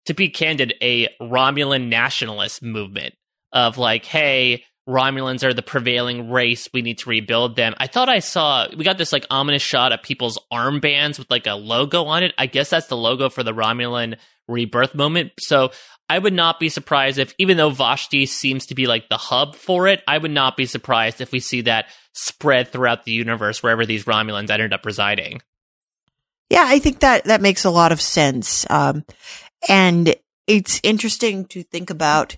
[0.05, 3.15] to be candid, a Romulan nationalist movement
[3.51, 6.67] of like, hey, Romulans are the prevailing race.
[6.73, 7.75] We need to rebuild them.
[7.77, 11.45] I thought I saw we got this like ominous shot of people's armbands with like
[11.45, 12.33] a logo on it.
[12.37, 15.33] I guess that's the logo for the Romulan rebirth moment.
[15.39, 15.71] So
[16.09, 19.55] I would not be surprised if, even though Vashti seems to be like the hub
[19.55, 23.61] for it, I would not be surprised if we see that spread throughout the universe
[23.61, 25.41] wherever these Romulans ended up residing.
[26.49, 28.65] Yeah, I think that that makes a lot of sense.
[28.71, 29.05] Um,
[29.67, 30.15] and
[30.47, 32.37] it's interesting to think about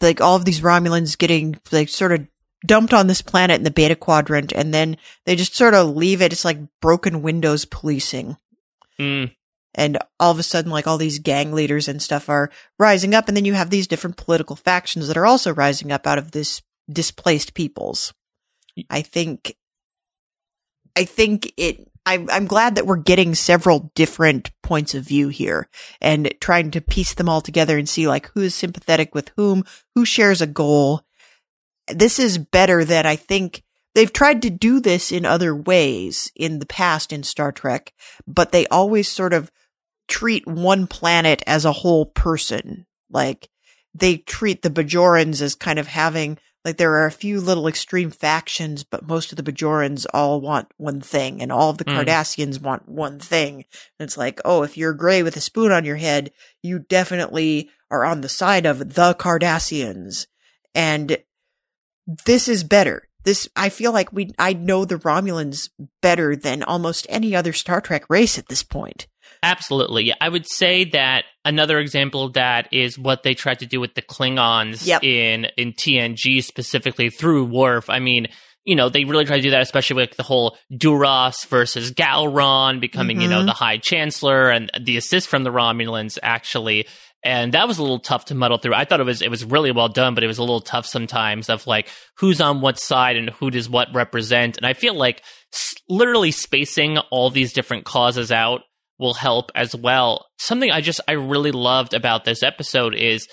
[0.00, 2.26] like all of these Romulans getting like sort of
[2.66, 4.96] dumped on this planet in the beta quadrant and then
[5.26, 6.32] they just sort of leave it.
[6.32, 8.36] It's like broken windows policing.
[8.98, 9.34] Mm.
[9.74, 13.26] And all of a sudden, like all these gang leaders and stuff are rising up.
[13.26, 16.30] And then you have these different political factions that are also rising up out of
[16.30, 18.14] this displaced peoples.
[18.88, 19.56] I think,
[20.96, 25.68] I think it, I'm, I'm glad that we're getting several different points of view here
[26.00, 29.64] and trying to piece them all together and see like who is sympathetic with whom,
[29.94, 31.02] who shares a goal.
[31.88, 33.62] This is better than I think
[33.94, 37.92] they've tried to do this in other ways in the past in Star Trek,
[38.26, 39.50] but they always sort of
[40.06, 42.86] treat one planet as a whole person.
[43.10, 43.48] Like
[43.94, 48.10] they treat the Bajorans as kind of having like there are a few little extreme
[48.10, 51.94] factions, but most of the Bajorans all want one thing and all of the mm.
[51.94, 53.64] Cardassians want one thing.
[53.98, 57.68] And it's like, oh, if you're gray with a spoon on your head, you definitely
[57.90, 60.26] are on the side of the Cardassians.
[60.74, 61.18] And
[62.26, 63.08] this is better.
[63.24, 65.68] This, I feel like we, I know the Romulans
[66.00, 69.06] better than almost any other Star Trek race at this point.
[69.44, 70.12] Absolutely.
[70.18, 73.94] I would say that another example of that is what they tried to do with
[73.94, 75.04] the Klingons yep.
[75.04, 77.90] in in TNG specifically through Worf.
[77.90, 78.28] I mean,
[78.64, 82.80] you know, they really tried to do that, especially with the whole Duras versus Gowron
[82.80, 83.22] becoming, mm-hmm.
[83.22, 83.46] you know, mm-hmm.
[83.46, 86.86] the High Chancellor and the assist from the Romulans actually.
[87.22, 88.74] And that was a little tough to muddle through.
[88.74, 90.86] I thought it was it was really well done, but it was a little tough
[90.86, 91.88] sometimes of like
[92.18, 94.56] who's on what side and who does what represent.
[94.56, 95.22] And I feel like
[95.52, 98.62] s- literally spacing all these different causes out
[98.98, 100.26] will help as well.
[100.38, 103.28] Something I just I really loved about this episode is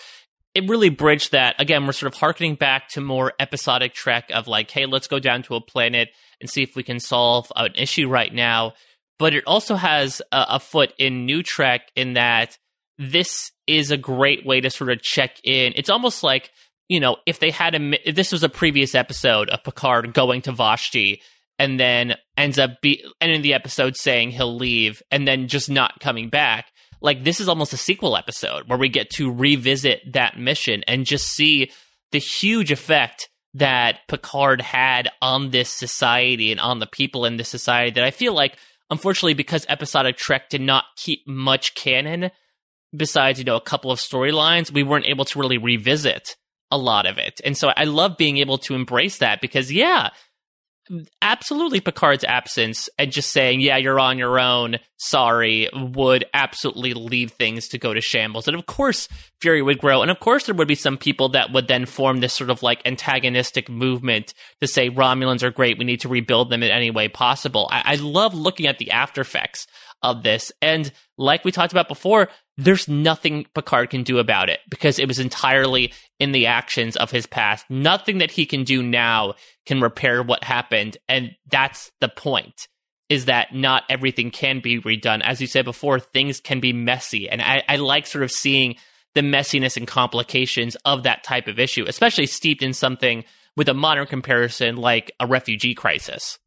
[0.54, 1.56] it really bridged that.
[1.60, 5.20] Again, we're sort of harkening back to more episodic Trek of like, hey, let's go
[5.20, 6.10] down to a planet
[6.40, 8.74] and see if we can solve an issue right now.
[9.20, 12.58] But it also has a, a foot in New Trek in that
[12.98, 15.74] this is a great way to sort of check in.
[15.76, 16.52] It's almost like
[16.92, 20.52] you know, if they had a, this was a previous episode of Picard going to
[20.52, 21.22] Vashti
[21.62, 26.00] and then ends up be ending the episode saying he'll leave and then just not
[26.00, 26.66] coming back.
[27.02, 31.06] Like this is almost a sequel episode where we get to revisit that mission and
[31.06, 31.70] just see
[32.12, 37.50] the huge effect that Picard had on this society and on the people in this
[37.50, 38.58] society that I feel like
[38.90, 42.32] unfortunately because episodic Trek did not keep much canon
[42.96, 46.36] besides, you know, a couple of storylines, we weren't able to really revisit
[46.72, 47.40] a lot of it.
[47.46, 50.10] And so I love being able to embrace that because yeah,
[51.22, 57.32] absolutely Picard's absence and just saying, yeah, you're on your own, sorry, would absolutely leave
[57.32, 58.48] things to go to shambles.
[58.48, 59.08] And of course,
[59.40, 60.02] Fury would grow.
[60.02, 62.64] And of course, there would be some people that would then form this sort of
[62.64, 65.78] like antagonistic movement to say Romulans are great.
[65.78, 67.68] We need to rebuild them in any way possible.
[67.72, 69.68] I, I love looking at the after effects
[70.04, 70.52] of this.
[70.62, 75.08] And like we talked about before, there's nothing Picard can do about it because it
[75.08, 77.66] was entirely in the actions of his past.
[77.70, 79.36] Nothing that he can do now
[79.66, 80.98] can repair what happened.
[81.08, 82.68] And that's the point
[83.10, 85.22] is that not everything can be redone.
[85.22, 87.30] As you said before, things can be messy.
[87.30, 88.76] And I, I like sort of seeing
[89.16, 93.26] the messiness and complications of that type of issue, especially steeped in something
[93.58, 96.40] with a modern comparison like a refugee crisis.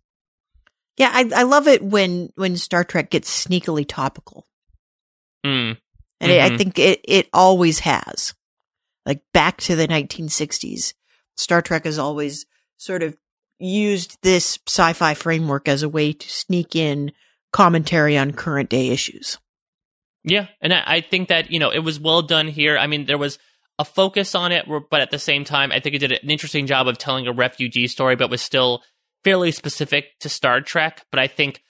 [0.97, 4.47] Yeah, I, I love it when when Star Trek gets sneakily topical.
[5.45, 5.77] Mm.
[6.21, 6.31] And mm-hmm.
[6.31, 8.35] it, I think it it always has.
[9.05, 10.95] Like back to the 1960s,
[11.37, 12.47] Star Trek has always
[12.77, 13.16] sort of
[13.59, 17.12] used this sci-fi framework as a way to sneak in
[17.53, 19.39] commentary on current day issues.
[20.25, 22.79] Yeah, and I, I think that you know it was well done here.
[22.79, 23.39] I mean, there was
[23.79, 26.66] a focus on it, but at the same time, I think it did an interesting
[26.66, 28.83] job of telling a refugee story, but was still
[29.25, 31.05] fairly specific to Star Trek.
[31.11, 31.61] But I think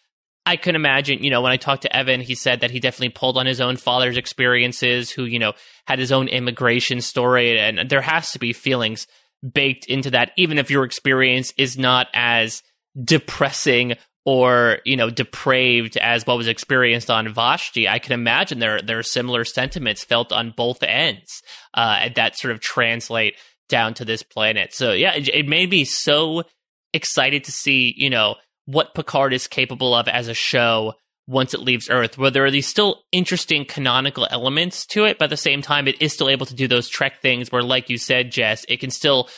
[0.47, 3.11] I can imagine, you know, when I talked to Evan, he said that he definitely
[3.11, 5.55] pulled on his own father's experiences, who, you know,
[5.87, 7.59] had his own immigration story.
[7.59, 9.07] And there has to be feelings
[9.53, 12.63] baked into that, even if your experience is not as
[13.03, 17.89] depressing or, you know, depraved as what was experienced on Vashti.
[17.89, 21.43] I can imagine there, there are similar sentiments felt on both ends
[21.75, 23.35] uh, that sort of translate
[23.69, 24.73] down to this planet.
[24.73, 26.45] So, yeah, it, it made me so
[26.93, 28.37] excited to see, you know,
[28.67, 30.95] what Picard is capable of as a show
[31.27, 35.25] once it leaves Earth, where there are these still interesting canonical elements to it, but
[35.25, 37.89] at the same time, it is still able to do those Trek things where, like
[37.89, 39.29] you said, Jess, it can still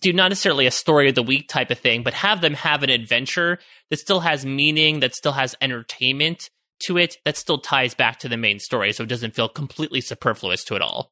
[0.00, 2.82] do not necessarily a story of the week type of thing, but have them have
[2.84, 3.58] an adventure
[3.90, 6.48] that still has meaning, that still has entertainment
[6.80, 10.00] to it, that still ties back to the main story, so it doesn't feel completely
[10.00, 11.10] superfluous to it all.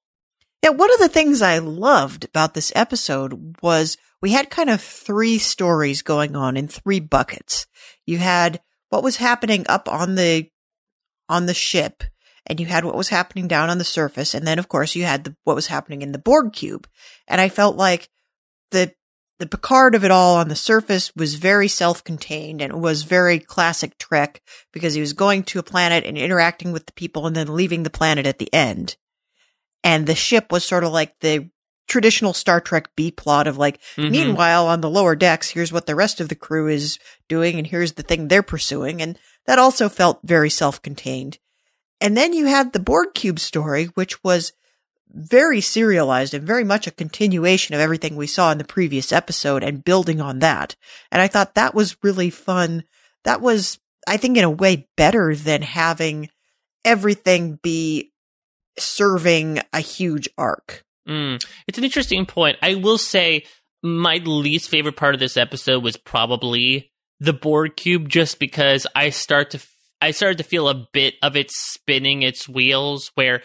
[0.63, 4.81] Yeah, one of the things I loved about this episode was we had kind of
[4.81, 7.67] three stories going on in three buckets.
[8.07, 8.61] You had
[8.93, 10.47] what was happening up on the
[11.27, 12.05] on the ship
[12.45, 15.05] and you had what was happening down on the surface and then of course you
[15.05, 16.87] had the, what was happening in the Borg cube.
[17.27, 18.11] And I felt like
[18.71, 18.93] the
[19.39, 23.39] the Picard of it all on the surface was very self-contained and it was very
[23.39, 24.43] classic Trek
[24.75, 27.85] because he was going to a planet and interacting with the people and then leaving
[27.85, 28.97] the planet at the end.
[29.83, 31.49] And the ship was sort of like the
[31.93, 34.11] traditional Star Trek B plot of like, mm-hmm.
[34.11, 37.67] meanwhile, on the lower decks, here's what the rest of the crew is doing, and
[37.67, 39.03] here's the thing they're pursuing.
[39.03, 41.39] And that also felt very self contained.
[42.01, 44.55] And then you had the Borg Cube story, which was
[45.11, 49.63] very serialized and very much a continuation of everything we saw in the previous episode
[49.63, 50.75] and building on that.
[51.13, 52.85] And I thought that was really fun.
[53.25, 53.79] That was,
[54.09, 56.31] I think, in a way better than having
[56.85, 58.13] everything be
[58.79, 60.85] serving a huge arc.
[61.09, 62.59] Mm, it's an interesting point.
[62.63, 63.45] I will say
[63.83, 69.11] my least favorite part of this episode was probably the Borg cube, just because I
[69.11, 69.61] start to
[70.01, 73.11] I started to feel a bit of it spinning its wheels.
[73.15, 73.43] Where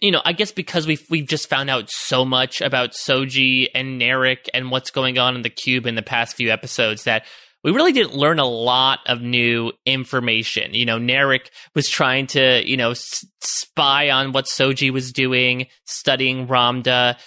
[0.00, 4.00] you know, I guess because we've we've just found out so much about Soji and
[4.00, 7.24] Narek and what's going on in the cube in the past few episodes that
[7.64, 10.74] we really didn't learn a lot of new information.
[10.74, 15.66] You know, Narek was trying to, you know, s- spy on what Soji was doing,
[15.84, 17.18] studying Ramdha.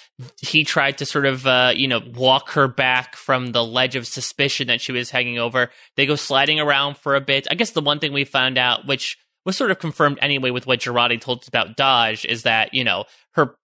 [0.41, 4.07] He tried to sort of, uh, you know, walk her back from the ledge of
[4.07, 5.69] suspicion that she was hanging over.
[5.97, 7.47] They go sliding around for a bit.
[7.51, 10.67] I guess the one thing we found out, which was sort of confirmed anyway with
[10.67, 13.55] what Jurati told us about Dahj, is that, you know, her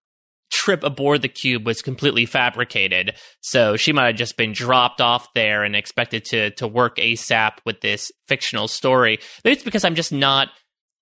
[0.51, 3.15] trip aboard the cube was completely fabricated.
[3.41, 7.53] So she might have just been dropped off there and expected to to work ASAP
[7.65, 9.19] with this fictional story.
[9.43, 10.49] Maybe it's because I'm just not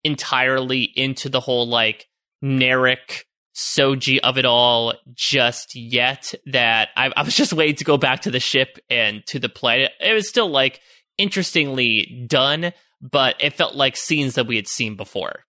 [0.03, 2.05] entirely into the whole like
[2.43, 3.23] Narek
[3.55, 8.21] Soji of it all just yet that I, I was just waiting to go back
[8.21, 9.91] to the ship and to the planet.
[9.99, 10.79] It was still like
[11.17, 15.45] interestingly done, but it felt like scenes that we had seen before.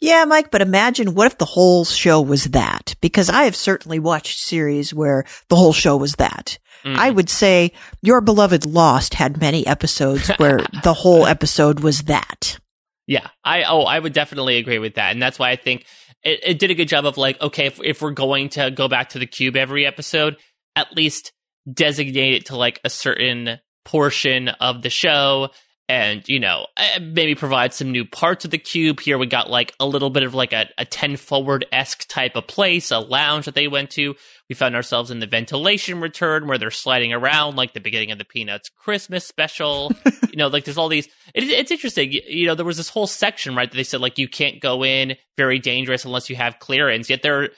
[0.00, 2.94] Yeah, Mike, but imagine what if the whole show was that?
[3.00, 6.58] Because I have certainly watched series where the whole show was that.
[6.84, 6.96] Mm.
[6.96, 7.72] I would say
[8.02, 12.58] your beloved Lost had many episodes where the whole episode was that.
[13.06, 15.86] Yeah, I oh, I would definitely agree with that, and that's why I think
[16.24, 18.88] it, it did a good job of like, okay, if if we're going to go
[18.88, 20.36] back to the cube every episode,
[20.74, 21.32] at least
[21.72, 25.50] designate it to like a certain portion of the show
[25.88, 29.00] and you know eh, maybe provide some new parts of the cube.
[29.00, 32.46] Here we got like a little bit of like a, a 10 forward-esque type of
[32.46, 34.14] place a lounge that they went to.
[34.48, 38.18] We found ourselves in the ventilation return where they're sliding around like the beginning of
[38.18, 39.92] the peanuts christmas special.
[40.30, 42.12] You know like there's all these it, it's interesting.
[42.12, 44.60] You, you know there was this whole section right that they said like you can't
[44.60, 47.48] go in very dangerous unless you have clearance yet there are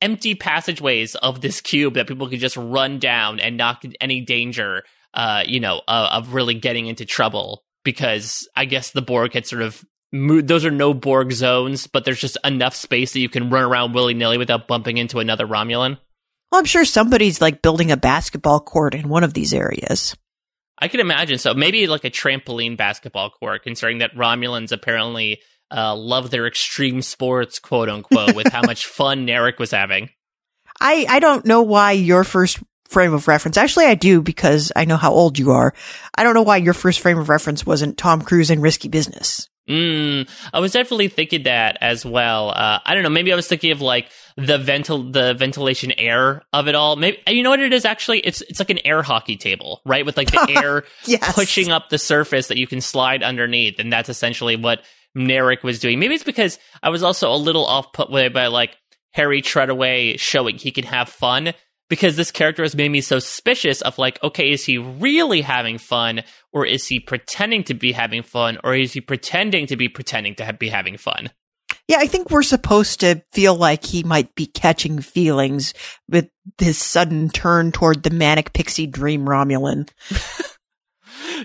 [0.00, 4.84] empty passageways of this cube that people could just run down and not any danger
[5.14, 9.46] uh, you know, uh, of really getting into trouble because I guess the Borg had
[9.46, 10.48] sort of moved.
[10.48, 13.94] Those are no Borg zones, but there's just enough space that you can run around
[13.94, 15.98] willy nilly without bumping into another Romulan.
[16.50, 20.16] Well, I'm sure somebody's like building a basketball court in one of these areas.
[20.80, 21.38] I can imagine.
[21.38, 27.02] So maybe like a trampoline basketball court, considering that Romulans apparently uh, love their extreme
[27.02, 30.10] sports, quote unquote, with how much fun Narek was having.
[30.80, 33.56] I, I don't know why your first frame of reference.
[33.56, 35.74] Actually, I do because I know how old you are.
[36.16, 39.48] I don't know why your first frame of reference wasn't Tom Cruise in Risky Business.
[39.68, 42.50] Mm, I was definitely thinking that as well.
[42.50, 43.10] Uh, I don't know.
[43.10, 46.96] Maybe I was thinking of like the ventil, the ventilation air of it all.
[46.96, 47.84] Maybe you know what it is.
[47.84, 50.06] Actually, it's it's like an air hockey table, right?
[50.06, 51.34] With like the air yes.
[51.34, 54.80] pushing up the surface that you can slide underneath, and that's essentially what
[55.14, 55.98] Narek was doing.
[55.98, 58.74] Maybe it's because I was also a little off put by like
[59.12, 61.52] Harry Treadaway showing he can have fun
[61.88, 65.78] because this character has made me so suspicious of like, okay, is he really having
[65.78, 66.22] fun
[66.52, 70.34] or is he pretending to be having fun or is he pretending to be pretending
[70.36, 71.30] to be having fun?
[71.86, 75.72] Yeah, I think we're supposed to feel like he might be catching feelings
[76.08, 76.28] with
[76.58, 79.88] his sudden turn toward the manic pixie dream Romulan.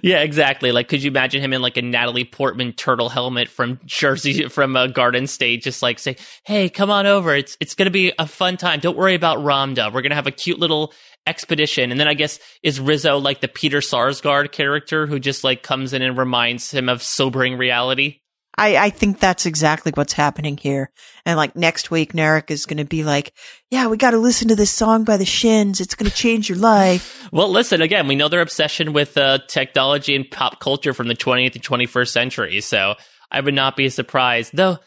[0.01, 0.71] yeah, exactly.
[0.71, 4.75] Like, could you imagine him in like a Natalie Portman turtle helmet from Jersey, from
[4.75, 6.15] a Garden State, just like say,
[6.45, 7.35] "Hey, come on over.
[7.35, 8.79] It's it's gonna be a fun time.
[8.79, 9.93] Don't worry about Ramdha.
[9.93, 10.93] We're gonna have a cute little
[11.27, 15.63] expedition." And then I guess is Rizzo like the Peter Sarsgaard character who just like
[15.63, 18.19] comes in and reminds him of sobering reality.
[18.57, 20.91] I, I think that's exactly what's happening here.
[21.25, 23.33] And like next week, Narek is going to be like,
[23.71, 25.81] yeah, we got to listen to this song by the Shins.
[25.81, 27.27] It's going to change your life.
[27.31, 31.15] well, listen, again, we know their obsession with uh, technology and pop culture from the
[31.15, 32.61] 20th and 21st century.
[32.61, 32.95] So
[33.31, 34.51] I would not be surprised.
[34.55, 34.77] Though,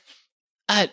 [0.69, 0.87] uh,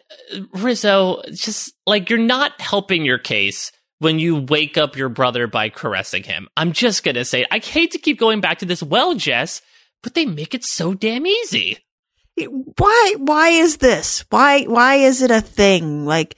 [0.54, 5.70] Rizzo, just like you're not helping your case when you wake up your brother by
[5.70, 6.48] caressing him.
[6.58, 8.82] I'm just going to say, I hate to keep going back to this.
[8.82, 9.62] Well, Jess,
[10.02, 11.78] but they make it so damn easy
[12.38, 14.26] why why is this?
[14.30, 16.06] Why why is it a thing?
[16.06, 16.36] Like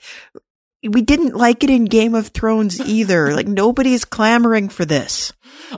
[0.86, 3.32] we didn't like it in game of thrones either.
[3.36, 5.32] Like nobody's clamoring for this.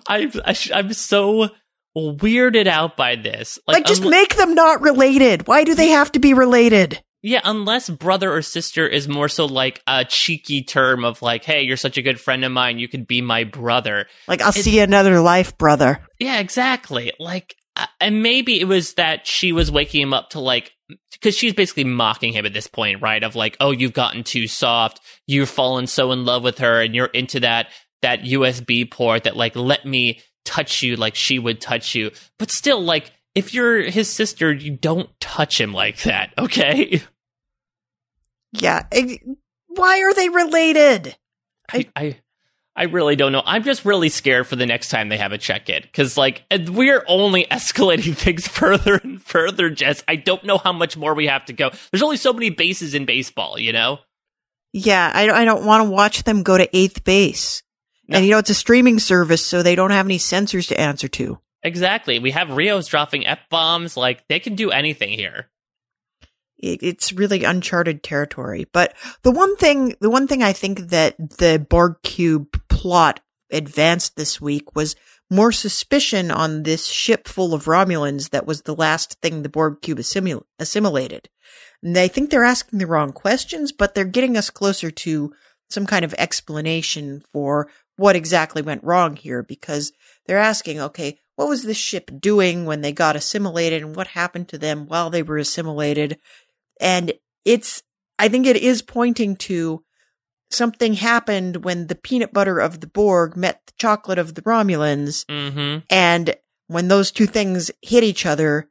[0.09, 0.31] I
[0.75, 1.51] i'm so
[1.97, 3.59] weirded out by this.
[3.67, 5.49] Like, like just um, make them not related.
[5.49, 7.03] Why do they have to be related?
[7.21, 11.63] Yeah, unless brother or sister is more so like a cheeky term of like, hey,
[11.63, 14.07] you're such a good friend of mine, you could be my brother.
[14.29, 16.07] Like, I'll it, see you another life, brother.
[16.21, 17.13] Yeah, exactly.
[17.19, 17.57] Like,
[18.01, 20.73] and maybe it was that she was waking him up to like
[21.13, 23.23] because she's basically mocking him at this point, right?
[23.23, 26.95] Of like, oh, you've gotten too soft, you've fallen so in love with her, and
[26.95, 27.69] you're into that
[28.03, 32.11] that USB port that like let me touch you like she would touch you.
[32.39, 37.03] But still, like, if you're his sister, you don't touch him like that, okay?
[38.53, 38.87] Yeah.
[39.67, 41.17] Why are they related?
[41.71, 42.21] I, I
[42.79, 43.43] I really don't know.
[43.45, 46.45] I'm just really scared for the next time they have a check in because, like,
[46.69, 50.05] we're only escalating things further and further, Jess.
[50.07, 51.73] I don't know how much more we have to go.
[51.91, 53.99] There's only so many bases in baseball, you know?
[54.73, 57.65] Yeah, I, I don't want to watch them go to eighth base.
[58.07, 58.19] No.
[58.19, 61.09] And, you know, it's a streaming service, so they don't have any censors to answer
[61.09, 61.41] to.
[61.65, 62.21] Exactly.
[62.21, 63.97] We have Rios dropping F bombs.
[63.97, 65.49] Like, they can do anything here
[66.59, 68.67] it's really uncharted territory.
[68.73, 73.19] But the one thing, the one thing I think that the Borg cube plot
[73.51, 74.95] advanced this week was
[75.29, 79.83] more suspicion on this ship full of Romulans that was the last thing the Borg
[79.83, 81.29] cube assimil- assimilated.
[81.83, 85.33] And I think they're asking the wrong questions, but they're getting us closer to
[85.69, 89.93] some kind of explanation for what exactly went wrong here because
[90.27, 94.49] they're asking, okay, what was this ship doing when they got assimilated and what happened
[94.49, 96.17] to them while they were assimilated?
[96.81, 97.13] And
[97.45, 97.83] it's,
[98.21, 99.83] I think it is pointing to
[100.51, 105.25] something happened when the peanut butter of the Borg met the chocolate of the Romulans.
[105.27, 105.81] Mm-hmm.
[105.91, 106.35] And
[106.67, 108.69] when those two things hit each other,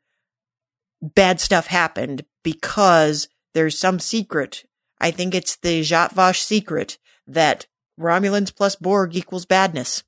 [1.01, 4.63] bad stuff happened because there's some secret.
[4.99, 6.97] I think it's the Zhat Vash secret
[7.27, 7.67] that
[7.99, 10.03] Romulans plus Borg equals badness.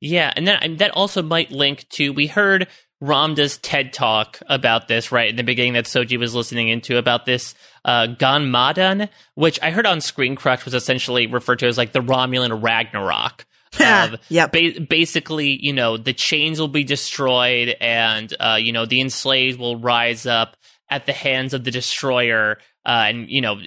[0.00, 2.68] Yeah, and then and that also might link to we heard
[3.02, 7.24] Ramdha's TED talk about this right in the beginning that Soji was listening into about
[7.24, 11.92] this uh, Ganmadan, which I heard on Screen Crush was essentially referred to as like
[11.92, 13.46] the Romulan Ragnarok.
[13.78, 14.16] Yeah.
[14.28, 14.50] yep.
[14.50, 19.60] Ba- basically, you know, the chains will be destroyed and, uh, you know, the enslaved
[19.60, 20.56] will rise up
[20.90, 23.60] at the hands of the destroyer uh, and, you know,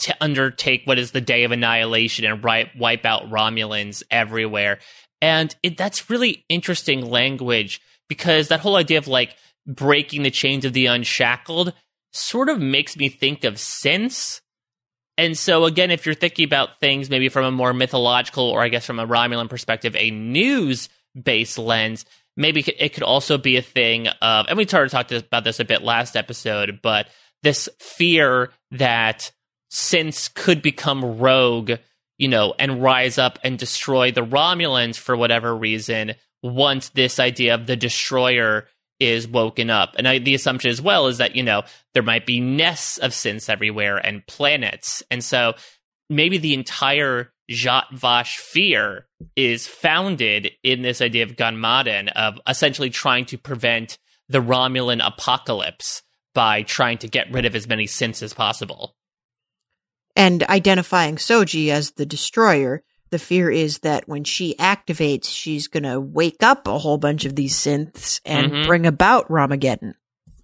[0.00, 4.78] to undertake what is the day of annihilation and ri- wipe out Romulans everywhere.
[5.22, 9.36] And it, that's really interesting language because that whole idea of like
[9.66, 11.72] breaking the chains of the unshackled
[12.12, 14.40] sort of makes me think of synths.
[15.18, 18.68] And so again, if you're thinking about things maybe from a more mythological or I
[18.68, 20.88] guess from a Romulan perspective, a news
[21.20, 22.04] based lens,
[22.36, 25.60] maybe it could also be a thing of, and we started to talk about this
[25.60, 27.08] a bit last episode, but
[27.42, 29.30] this fear that
[29.70, 31.72] synths could become rogue,
[32.18, 36.14] you know, and rise up and destroy the Romulans for whatever reason
[36.46, 38.66] once this idea of the destroyer
[38.98, 39.94] is woken up.
[39.96, 41.62] And I, the assumption as well is that, you know,
[41.94, 45.02] there might be nests of synths everywhere and planets.
[45.10, 45.54] And so
[46.08, 52.90] maybe the entire Zhat Vash fear is founded in this idea of Ganmadan of essentially
[52.90, 56.02] trying to prevent the Romulan apocalypse
[56.34, 58.96] by trying to get rid of as many synths as possible.
[60.16, 65.84] And identifying Soji as the destroyer the fear is that when she activates, she's going
[65.84, 68.66] to wake up a whole bunch of these synths and mm-hmm.
[68.66, 69.94] bring about Ramageddon.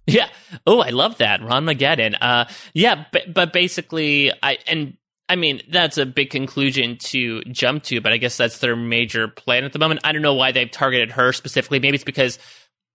[0.05, 0.27] Yeah.
[0.67, 1.41] Oh, I love that.
[1.41, 2.17] Ramageddon.
[2.19, 4.97] Uh, yeah, but, but basically, I, and
[5.29, 9.27] I mean, that's a big conclusion to jump to, but I guess that's their major
[9.27, 10.01] plan at the moment.
[10.03, 11.79] I don't know why they've targeted her specifically.
[11.79, 12.37] Maybe it's because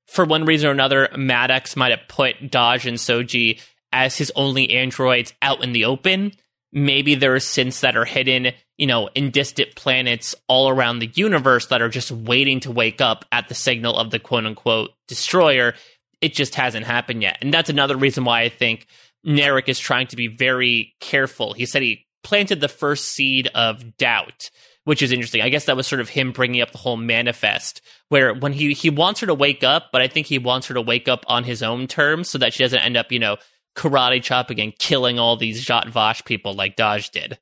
[0.06, 3.60] for one reason or another, Maddox might have put Dahj and Soji
[3.92, 6.32] as his only androids out in the open.
[6.72, 11.10] Maybe there are synths that are hidden you know, in distant planets all around the
[11.14, 14.92] universe that are just waiting to wake up at the signal of the quote unquote
[15.08, 15.74] destroyer.
[16.20, 17.38] It just hasn't happened yet.
[17.42, 18.86] And that's another reason why I think
[19.26, 21.52] Narek is trying to be very careful.
[21.52, 24.50] He said he planted the first seed of doubt,
[24.84, 25.42] which is interesting.
[25.42, 28.72] I guess that was sort of him bringing up the whole manifest, where when he
[28.74, 31.24] he wants her to wake up, but I think he wants her to wake up
[31.26, 33.36] on his own terms, so that she doesn't end up, you know,
[33.76, 37.38] karate chopping and killing all these Zhat Vash people like Dahj did.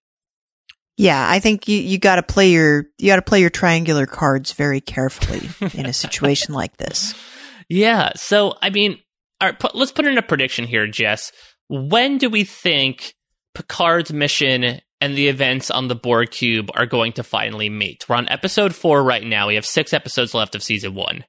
[0.96, 4.80] Yeah, I think you, you gotta play your, you gotta play your triangular cards very
[4.80, 7.14] carefully in a situation like this.
[7.68, 8.12] Yeah.
[8.14, 9.00] So, I mean,
[9.40, 11.32] all right, put, let's put in a prediction here, Jess.
[11.68, 13.14] When do we think
[13.54, 18.08] Picard's mission and the events on the Borg cube are going to finally meet?
[18.08, 19.48] We're on episode four right now.
[19.48, 21.24] We have six episodes left of season one.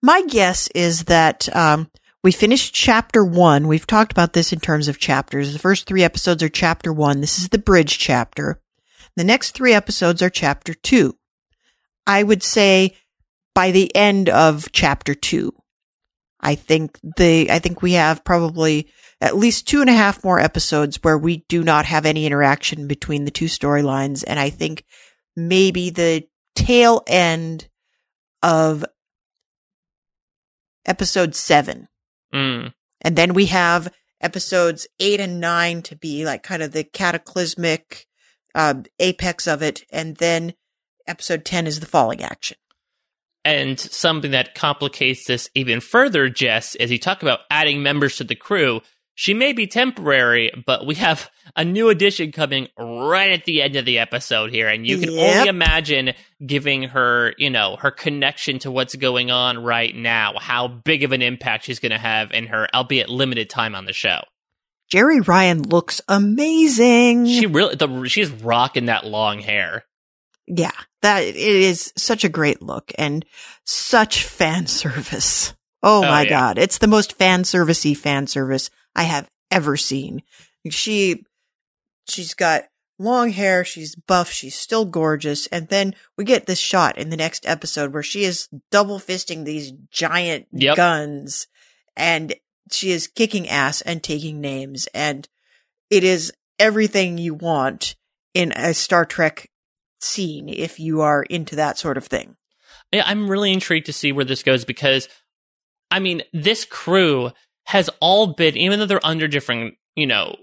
[0.00, 1.90] My guess is that um,
[2.22, 3.66] we finished chapter one.
[3.66, 5.52] We've talked about this in terms of chapters.
[5.52, 7.20] The first three episodes are chapter one.
[7.20, 8.60] This is the bridge chapter.
[9.16, 11.16] The next three episodes are chapter two.
[12.06, 12.96] I would say
[13.54, 15.52] by the end of chapter two,
[16.40, 18.88] I think the, I think we have probably
[19.20, 22.88] at least two and a half more episodes where we do not have any interaction
[22.88, 24.24] between the two storylines.
[24.26, 24.84] And I think
[25.36, 26.24] maybe the
[26.56, 27.68] tail end
[28.42, 28.84] of
[30.84, 31.88] episode seven.
[32.34, 32.72] Mm.
[33.02, 38.06] And then we have episodes eight and nine to be like kind of the cataclysmic
[38.54, 39.82] uh, apex of it.
[39.90, 40.54] And then
[41.06, 42.56] episode 10 is the falling action.
[43.44, 48.24] And something that complicates this even further, Jess, as you talk about adding members to
[48.24, 48.82] the crew,
[49.14, 53.76] she may be temporary, but we have a new addition coming right at the end
[53.76, 54.68] of the episode here.
[54.68, 55.36] And you can Yep.
[55.36, 56.12] only imagine
[56.46, 61.12] giving her, you know, her connection to what's going on right now, how big of
[61.12, 64.22] an impact she's going to have in her, albeit limited time on the show.
[64.92, 67.26] Jeri Ryan looks amazing.
[67.26, 69.84] She really, the, she's rocking that long hair.
[70.46, 70.72] yeah,
[71.02, 73.24] that it is such a great look and
[73.64, 75.54] such fan service.
[75.82, 76.28] Oh, Oh, my yeah.
[76.28, 76.58] God.
[76.58, 80.22] It's the most fan servicey fan service I have ever seen.
[80.70, 81.24] She,
[82.08, 82.64] she's got
[83.00, 83.64] long hair.
[83.64, 84.30] She's buff.
[84.30, 85.46] She's still gorgeous.
[85.48, 89.44] And then we get this shot in the next episode where she is double fisting
[89.44, 90.76] these giant Yep.
[90.76, 91.48] guns
[91.96, 92.34] and
[92.72, 94.86] she is kicking ass and taking names.
[94.94, 95.28] And
[95.90, 97.96] it is everything you want
[98.34, 99.50] in a Star Trek
[100.00, 102.36] scene if you are into that sort of thing.
[102.92, 105.08] Yeah, I'm really intrigued to see where this goes because,
[105.90, 107.30] I mean, this crew
[107.64, 110.36] has all been, even though they're under different, you know,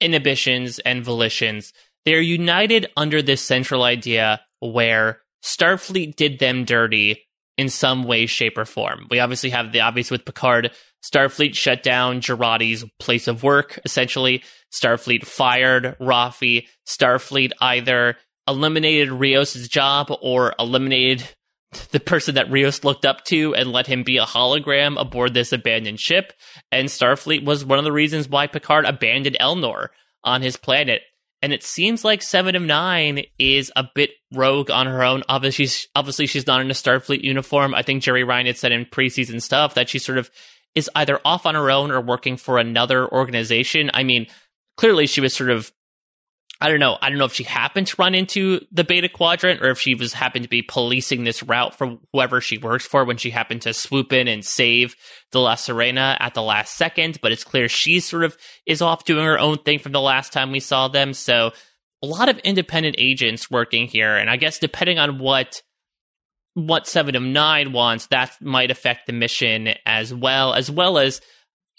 [0.00, 1.72] inhibitions and volitions,
[2.04, 7.22] they're united under this central idea where Starfleet did them dirty
[7.56, 9.06] in some way, shape, or form.
[9.10, 10.70] We obviously have the obvious with Picard.
[11.12, 14.42] Starfleet shut down Jurati's place of work, essentially.
[14.74, 16.66] Starfleet fired Raffi.
[16.86, 18.16] Starfleet either
[18.48, 21.28] eliminated Rios' job or eliminated
[21.90, 25.52] the person that Rios looked up to and let him be a hologram aboard this
[25.52, 26.32] abandoned ship.
[26.72, 29.88] And Starfleet was one of the reasons why Picard abandoned Elnor
[30.24, 31.02] on his planet.
[31.42, 35.22] And it seems like Seven of Nine is a bit rogue on her own.
[35.28, 37.74] Obviously, she's, obviously she's not in a Starfleet uniform.
[37.74, 40.30] I think Jeri Ryan had said in preseason stuff that she sort of
[40.76, 43.90] is either off on her own or working for another organization.
[43.92, 44.28] I mean,
[44.76, 45.72] clearly she was sort of
[46.58, 46.96] I don't know.
[47.02, 49.94] I don't know if she happened to run into the Beta Quadrant or if she
[49.94, 53.60] was happened to be policing this route for whoever she works for when she happened
[53.62, 54.96] to swoop in and save
[55.32, 57.18] the La Sirena at the last second.
[57.20, 60.32] But it's clear she sort of is off doing her own thing from the last
[60.32, 61.12] time we saw them.
[61.12, 61.52] So
[62.02, 65.60] a lot of independent agents working here, and I guess depending on what
[66.56, 71.20] what Seven of Nine wants, that might affect the mission as well, as well as,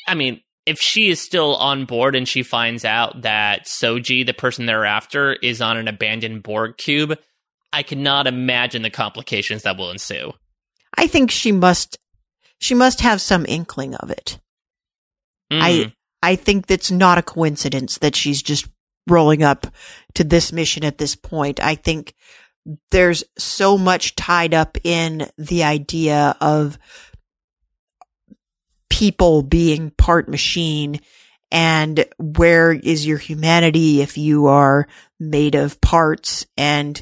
[0.07, 4.35] I mean, if she is still on board and she finds out that Soji, the
[4.35, 7.17] person they're after, is on an abandoned Borg cube,
[7.73, 10.33] I cannot imagine the complications that will ensue.
[10.95, 11.97] I think she must
[12.59, 14.39] she must have some inkling of it.
[15.51, 15.59] Mm.
[15.59, 18.67] I I think that's not a coincidence that she's just
[19.07, 19.65] rolling up
[20.13, 21.59] to this mission at this point.
[21.63, 22.13] I think
[22.91, 26.77] there's so much tied up in the idea of
[28.89, 30.99] people being part machine
[31.51, 34.87] and where is your humanity if you are
[35.19, 36.99] made of parts and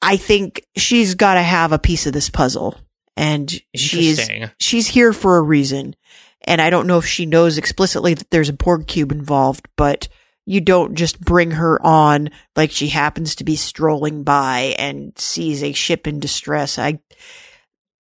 [0.00, 2.78] I think she's got to have a piece of this puzzle
[3.16, 4.30] and she's
[4.60, 5.96] she's here for a reason.
[6.42, 10.08] And I don't know if she knows explicitly that there's a Borg cube involved, but
[10.48, 15.62] you don't just bring her on like she happens to be strolling by and sees
[15.62, 16.78] a ship in distress.
[16.78, 17.00] I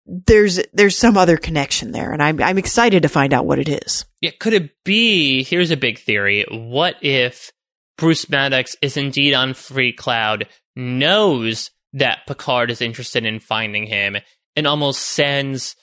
[0.07, 3.69] there's there's some other connection there, and I'm I'm excited to find out what it
[3.71, 4.05] is.
[4.21, 5.43] Yeah, could it be?
[5.43, 6.45] Here's a big theory.
[6.51, 7.51] What if
[7.97, 14.19] Bruce Maddox is indeed on Freecloud, knows that Picard is interested in finding him,
[14.55, 15.77] and almost sends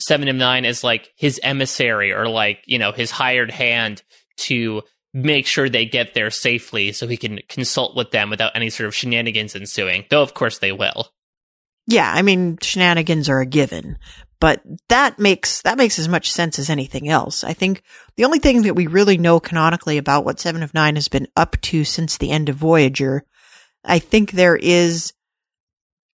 [0.00, 4.02] Seven of Nine as like his emissary or like, you know, his hired hand
[4.38, 4.82] to
[5.14, 8.86] make sure they get there safely so he can consult with them without any sort
[8.86, 10.04] of shenanigans ensuing.
[10.10, 11.08] Though, of course, they will.
[11.86, 13.98] Yeah, I mean, shenanigans are a given,
[14.40, 17.42] but that makes, that makes as much sense as anything else.
[17.42, 17.82] I think
[18.16, 21.28] the only thing that we really know canonically about what Seven of Nine has been
[21.34, 23.24] up to since the end of Voyager,
[23.84, 25.14] I think there is,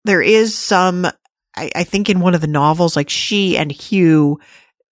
[0.04, 1.06] there is some,
[1.56, 4.38] I, I think in one of the novels, like she and Hugh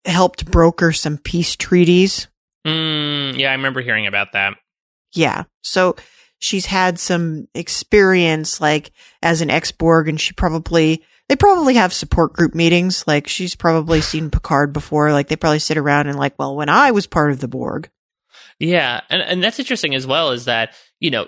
[0.06, 2.30] helped broker some peace treaties
[2.70, 4.54] Mm, yeah, I remember hearing about that.
[5.14, 5.44] Yeah.
[5.62, 5.96] So
[6.40, 8.92] she's had some experience like
[9.22, 13.06] as an ex-Borg and she probably, they probably have support group meetings.
[13.08, 15.12] Like she's probably seen Picard before.
[15.12, 17.90] Like they probably sit around and like, well, when I was part of the Borg.
[18.60, 19.02] Yeah.
[19.10, 21.28] And, and that's interesting as well is that, you know,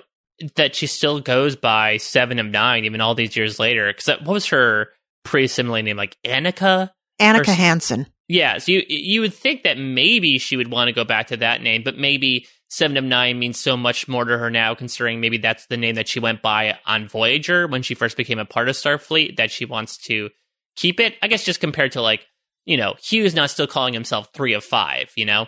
[0.55, 3.91] that she still goes by seven of nine, even all these years later.
[3.93, 4.89] Cause that, what was her
[5.23, 5.97] pre-assimilate name?
[5.97, 6.91] Like Annika?
[7.19, 8.07] Annika or, Hansen.
[8.31, 11.37] Yeah, so you you would think that maybe she would want to go back to
[11.37, 15.19] that name, but maybe Seven of Nine means so much more to her now, considering
[15.19, 18.45] maybe that's the name that she went by on Voyager when she first became a
[18.45, 20.29] part of Starfleet, that she wants to
[20.77, 21.15] keep it.
[21.21, 22.25] I guess just compared to like,
[22.63, 25.47] you know, Hugh's not still calling himself three of five, you know?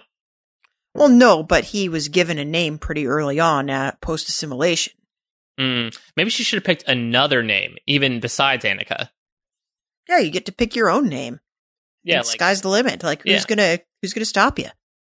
[0.93, 4.91] Well, no, but he was given a name pretty early on at post assimilation.
[5.57, 9.07] Mm, maybe she should have picked another name, even besides Annika.
[10.09, 11.39] Yeah, you get to pick your own name
[12.04, 13.04] yeah, like, sky's the limit.
[13.04, 13.43] Like who's yeah.
[13.47, 14.70] gonna who's gonna stop you?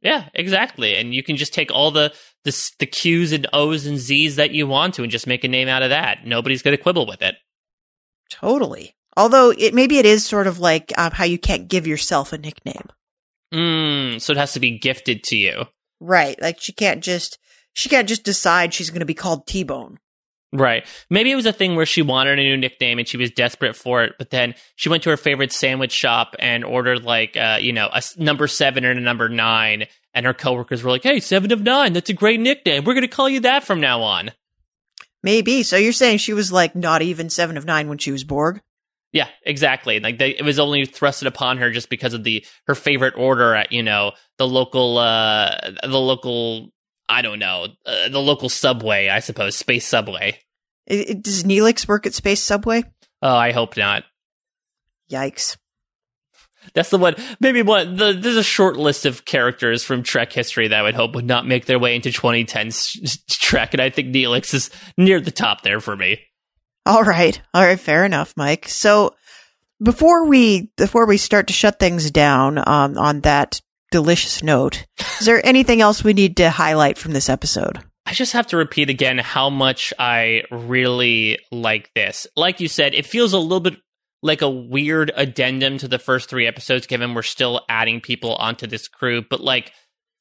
[0.01, 0.95] Yeah, exactly.
[0.95, 2.13] And you can just take all the,
[2.43, 5.47] the the Q's and O's and Z's that you want to, and just make a
[5.47, 6.25] name out of that.
[6.25, 7.35] Nobody's gonna quibble with it.
[8.29, 8.95] Totally.
[9.17, 12.37] Although it maybe it is sort of like um, how you can't give yourself a
[12.37, 12.89] nickname.
[13.53, 15.65] Mm, so it has to be gifted to you.
[15.99, 16.39] Right.
[16.41, 17.39] Like she can't just
[17.73, 19.99] she can't just decide she's going to be called T Bone.
[20.57, 20.85] Right.
[21.09, 23.75] Maybe it was a thing where she wanted a new nickname and she was desperate
[23.75, 27.57] for it, but then she went to her favorite sandwich shop and ordered like, uh,
[27.59, 29.85] you know, a number seven and a number nine.
[30.13, 32.85] And her coworkers were like, "Hey, seven of nine, that's a great nickname.
[32.85, 34.31] We're going to call you that from now on."
[35.25, 35.63] Maybe.
[35.63, 38.61] So you're saying she was like not even seven of nine when she was Borg?
[39.11, 39.99] Yeah, exactly.
[39.99, 43.55] Like they, it was only thrusted upon her just because of the her favorite order
[43.55, 46.69] at you know the local uh the local
[47.07, 50.37] I don't know uh, the local subway I suppose space subway.
[50.87, 52.83] It, does Neelix work at Space Subway?
[53.21, 54.03] Oh, I hope not.
[55.09, 55.57] Yikes.
[56.73, 57.15] That's the one.
[57.39, 57.95] Maybe one.
[57.95, 61.25] The, there's a short list of characters from Trek history that I would hope would
[61.25, 65.61] not make their way into 2010's Trek, and I think Neelix is near the top
[65.61, 66.19] there for me.
[66.85, 68.67] All right, all right, fair enough, Mike.
[68.67, 69.15] So
[69.81, 73.61] before we before we start to shut things down um, on that
[73.91, 74.85] delicious note,
[75.19, 77.83] is there anything else we need to highlight from this episode?
[78.05, 82.27] I just have to repeat again how much I really like this.
[82.35, 83.77] Like you said, it feels a little bit
[84.21, 88.67] like a weird addendum to the first three episodes, given we're still adding people onto
[88.67, 89.23] this crew.
[89.27, 89.71] But like,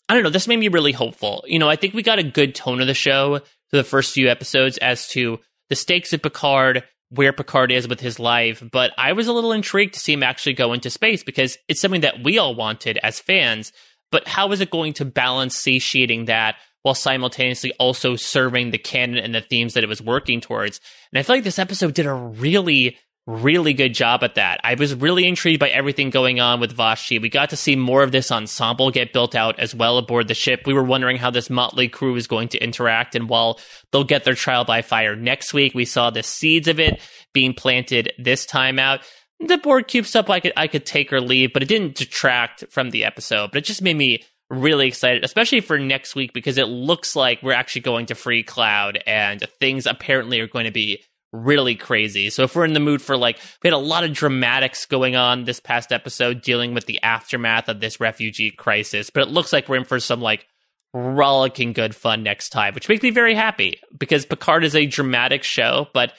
[0.09, 1.45] I don't know, this made me really hopeful.
[1.47, 4.13] You know, I think we got a good tone of the show for the first
[4.13, 8.63] few episodes as to the stakes of Picard, where Picard is with his life.
[8.73, 11.81] But I was a little intrigued to see him actually go into space because it's
[11.81, 13.73] something that we all wanted as fans.
[14.11, 19.17] But how is it going to balance satiating that while simultaneously also serving the canon
[19.17, 20.83] and the themes that it was working towards.
[21.11, 24.61] And I feel like this episode did a really, really good job at that.
[24.63, 27.19] I was really intrigued by everything going on with Vashti.
[27.19, 30.35] We got to see more of this ensemble get built out as well aboard the
[30.35, 30.65] ship.
[30.67, 33.59] We were wondering how this motley crew is going to interact, and while
[33.91, 37.01] they'll get their trial by fire next week, we saw the seeds of it
[37.33, 39.01] being planted this time out.
[39.41, 42.65] The Borg cube stuff I could I could take or leave, but it didn't detract
[42.69, 43.53] from the episode.
[43.53, 47.43] But it just made me really excited, especially for next week, because it looks like
[47.43, 52.31] we're actually going to Freecloud and things apparently are going to be really crazy.
[52.31, 55.17] So if we're in the mood for like, we had a lot of dramatics going
[55.17, 59.53] on this past episode dealing with the aftermath of this refugee crisis, but it looks
[59.53, 60.47] like we're in for some like
[60.93, 65.43] rollicking good fun next time, which makes me very happy because Picard is a dramatic
[65.43, 66.13] show, but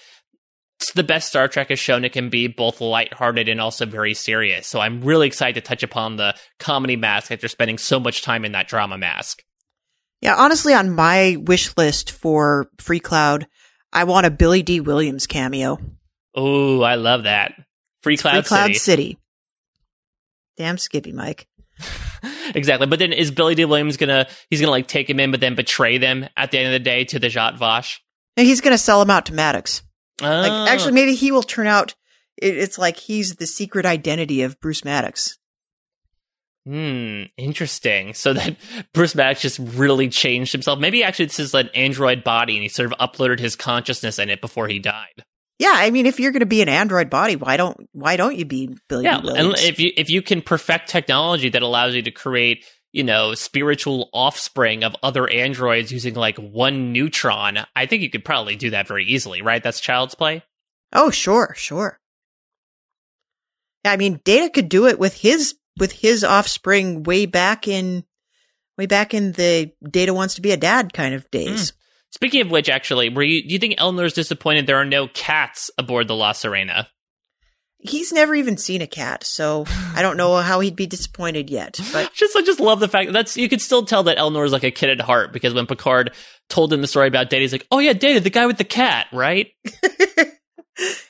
[0.92, 4.68] the best Star Trek has shown it can be both lighthearted and also very serious.
[4.68, 8.46] So I'm really excited to touch upon the comedy mask after spending so much time
[8.46, 9.44] in that drama mask.
[10.22, 13.46] Yeah, honestly, on my wish list for Freecloud,
[13.94, 15.78] I want a Billy Dee Williams cameo.
[16.34, 17.54] Oh, I love that.
[18.04, 18.74] Freecloud, Free Cloud City.
[18.76, 19.18] City.
[20.58, 21.48] Damn Skippy, Mike.
[22.56, 22.88] exactly.
[22.88, 25.56] But then is Billy Dee Williams gonna he's gonna like take him in but then
[25.56, 28.02] betray them at the end of the day to the Zhat Vash?
[28.38, 29.82] And he's gonna sell him out to Maddox.
[30.22, 30.26] Oh.
[30.26, 31.96] Like, actually, maybe he will turn out.
[32.38, 35.38] It, it's like he's the secret identity of Bruce Maddox.
[36.66, 38.14] Hmm, interesting.
[38.14, 38.58] So that
[38.94, 40.80] Bruce Maddox just really changed himself.
[40.80, 44.30] Maybe actually this is an android body and he sort of uploaded his consciousness in
[44.30, 45.24] it before he died.
[45.58, 48.36] Yeah, I mean, if you're going to be an android body, why don't why don't
[48.36, 49.06] you be Billy?
[49.06, 49.62] Yeah, Williams?
[49.62, 52.66] and if you if you can perfect technology that allows you to create,
[52.96, 58.24] you know, spiritual offspring of other androids using like one neutron, I think you could
[58.24, 59.62] probably do that very easily, right?
[59.62, 60.44] That's child's play.
[60.94, 62.00] Oh, sure, sure.
[63.84, 68.06] I mean, Data could do it with his with his offspring way back in
[68.78, 71.30] way back in the Data wants to be a dad kind of hmm.
[71.32, 71.74] days.
[72.12, 75.70] Speaking of which, actually, were you do you think Elnor's disappointed there are no cats
[75.78, 76.88] aboard the La Sirena?
[77.88, 79.66] He's never even seen a cat, so
[79.96, 81.80] I don't know how he'd be disappointed yet.
[81.94, 84.52] But Just I just love the fact that's you could still tell that Elnor is
[84.52, 86.12] like a kid at heart because when Picard
[86.50, 88.64] told him the story about Data, he's like, "Oh yeah, Data, the guy with the
[88.64, 89.48] cat, right?"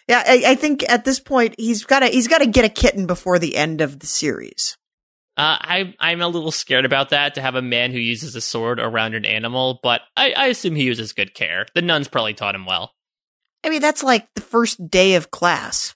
[0.08, 2.70] yeah, I, I think at this point he's got to he's got to get a
[2.70, 4.78] kitten before the end of the series.
[5.38, 8.42] Uh, I I'm a little scared about that to have a man who uses a
[8.42, 11.66] sword around an animal, but I, I assume he uses good care.
[11.76, 12.94] The nuns probably taught him well.
[13.64, 15.94] I mean, that's like the first day of class.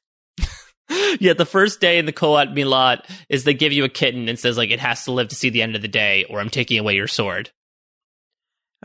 [1.20, 4.40] yeah, the first day in the Qowat Milat is they give you a kitten and
[4.40, 6.50] says like it has to live to see the end of the day, or I'm
[6.50, 7.52] taking away your sword.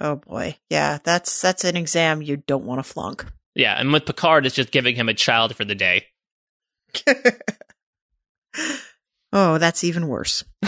[0.01, 3.27] Oh boy, yeah, that's that's an exam you don't want to flunk.
[3.55, 6.07] Yeah, and with Picard, it's just giving him a child for the day.
[9.33, 10.45] oh, that's even worse.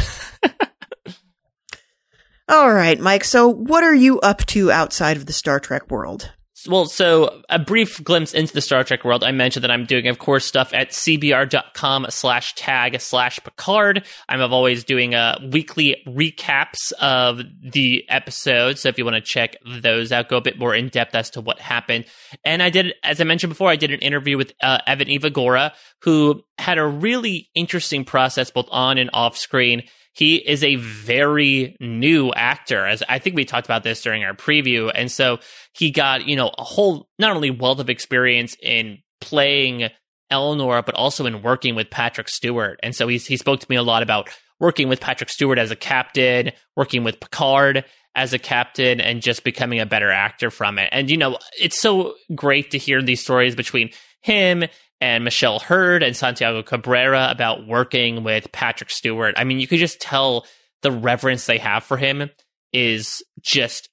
[2.49, 3.25] All right, Mike.
[3.25, 6.31] So, what are you up to outside of the Star Trek world?
[6.69, 9.23] Well, so a brief glimpse into the Star Trek world.
[9.23, 14.05] I mentioned that I'm doing, of course, stuff at cbr.com slash tag slash Picard.
[14.29, 18.81] I'm always doing uh, weekly recaps of the episodes.
[18.81, 21.31] So if you want to check those out, go a bit more in depth as
[21.31, 22.07] to what happened.
[22.45, 25.73] And I did, as I mentioned before, I did an interview with uh, Evan Evagora,
[26.03, 29.83] who had a really interesting process both on and off screen.
[30.17, 34.33] He is a very new actor, as I think we talked about this during our
[34.33, 34.91] preview.
[34.95, 35.41] And so
[35.75, 39.91] he got, you know, a whole, not only wealth of experience in playing
[40.33, 42.81] Elnor, but also in working with Patrick Stewart.
[42.83, 45.71] And so he's, he spoke to me a lot about working with Patrick Stewart as
[45.71, 50.79] a captain, working with Picard as a captain, and just becoming a better actor from
[50.79, 50.89] it.
[50.93, 53.91] And, you know, it's so great to hear these stories between
[54.23, 54.65] him
[55.01, 59.35] and Michelle Hurd and Santiago Cabrera about working with Patrick Stewart.
[59.37, 60.47] I mean, you could just tell
[60.83, 62.31] the reverence they have for him
[62.73, 63.89] is just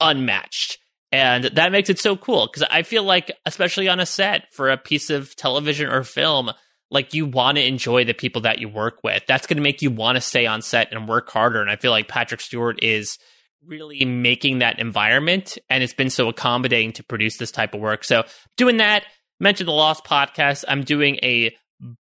[0.00, 0.78] unmatched.
[1.10, 4.70] And that makes it so cool because I feel like, especially on a set for
[4.70, 6.50] a piece of television or film,
[6.90, 9.22] like you want to enjoy the people that you work with.
[9.26, 11.60] That's going to make you want to stay on set and work harder.
[11.60, 13.18] And I feel like Patrick Stewart is
[13.64, 18.04] really making that environment and it's been so accommodating to produce this type of work.
[18.04, 18.24] So
[18.56, 19.04] doing that,
[19.40, 20.64] mention the Lost podcast.
[20.68, 21.54] I'm doing a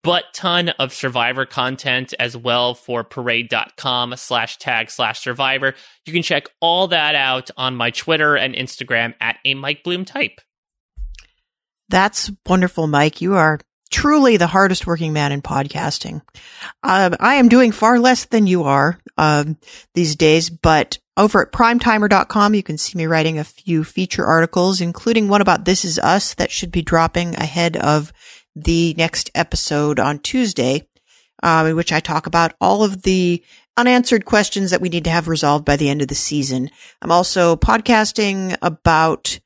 [0.03, 5.73] butt ton of survivor content as well for parade.com slash tag slash survivor.
[6.05, 10.05] You can check all that out on my Twitter and Instagram at a Mike Bloom
[10.05, 10.39] type.
[11.89, 13.21] That's wonderful, Mike.
[13.21, 13.59] You are
[13.91, 16.21] truly the hardest working man in podcasting.
[16.81, 19.57] Um, I am doing far less than you are um,
[19.93, 24.81] these days, but over at primetimer.com, you can see me writing a few feature articles,
[24.81, 28.11] including one about This Is Us that should be dropping ahead of
[28.55, 30.87] the next episode on Tuesday,
[31.41, 33.43] um, in which I talk about all of the
[33.77, 36.69] unanswered questions that we need to have resolved by the end of the season.
[37.01, 39.39] I'm also podcasting about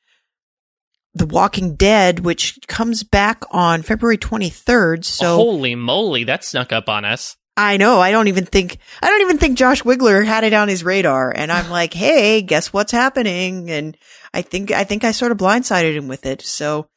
[1.14, 5.06] The Walking Dead, which comes back on February 23rd.
[5.06, 7.36] So holy moly, that snuck up on us.
[7.58, 8.00] I know.
[8.00, 11.34] I don't even think, I don't even think Josh Wigler had it on his radar.
[11.36, 13.72] And I'm like, Hey, guess what's happening?
[13.72, 13.98] And
[14.34, 16.44] I think, I think I sort of blindsided him with it.
[16.44, 16.88] So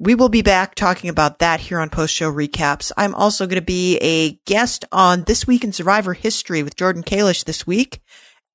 [0.00, 2.90] we will be back talking about that here on post show recaps.
[2.96, 7.04] I'm also going to be a guest on This Week in Survivor History with Jordan
[7.04, 8.00] Kalish this week.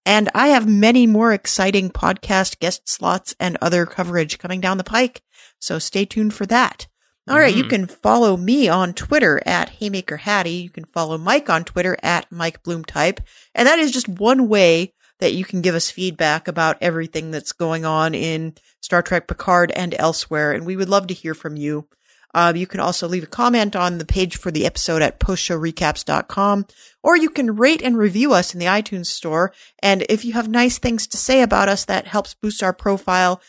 [0.06, 4.84] And I have many more exciting podcast guest slots and other coverage coming down the
[4.84, 5.22] pike.
[5.60, 6.88] So stay tuned for that.
[7.30, 10.52] All right, You can follow me on Twitter at Haymaker Hattie.
[10.52, 13.22] You can follow Mike on Twitter at Mike Bloom Type.
[13.56, 17.54] And that is just one way that you can give us feedback about everything that's
[17.54, 20.52] going on in Star Trek Picard and elsewhere.
[20.52, 21.88] And we would love to hear from you.
[22.34, 26.66] Uh, you can also leave a comment on the page for the episode at postshowrecaps.com,
[27.04, 29.54] or you can rate and review us in the iTunes store.
[29.84, 33.40] And if you have nice things to say about us, that helps boost our profile.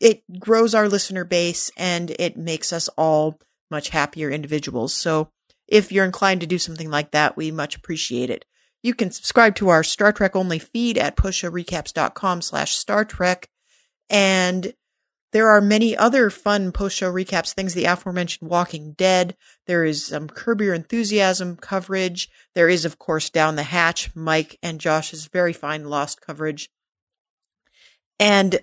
[0.00, 3.38] It grows our listener base and it makes us all
[3.70, 4.94] much happier individuals.
[4.94, 5.30] So
[5.68, 8.44] if you're inclined to do something like that, we much appreciate it.
[8.82, 13.48] You can subscribe to our Star Trek only feed at postshowrecaps.com slash Star Trek.
[14.08, 14.72] And
[15.32, 19.36] there are many other fun post show recaps, things the aforementioned Walking Dead.
[19.66, 22.28] There is some Curb Your Enthusiasm coverage.
[22.54, 26.70] There is, of course, Down the Hatch, Mike and Josh's very fine Lost coverage.
[28.18, 28.60] And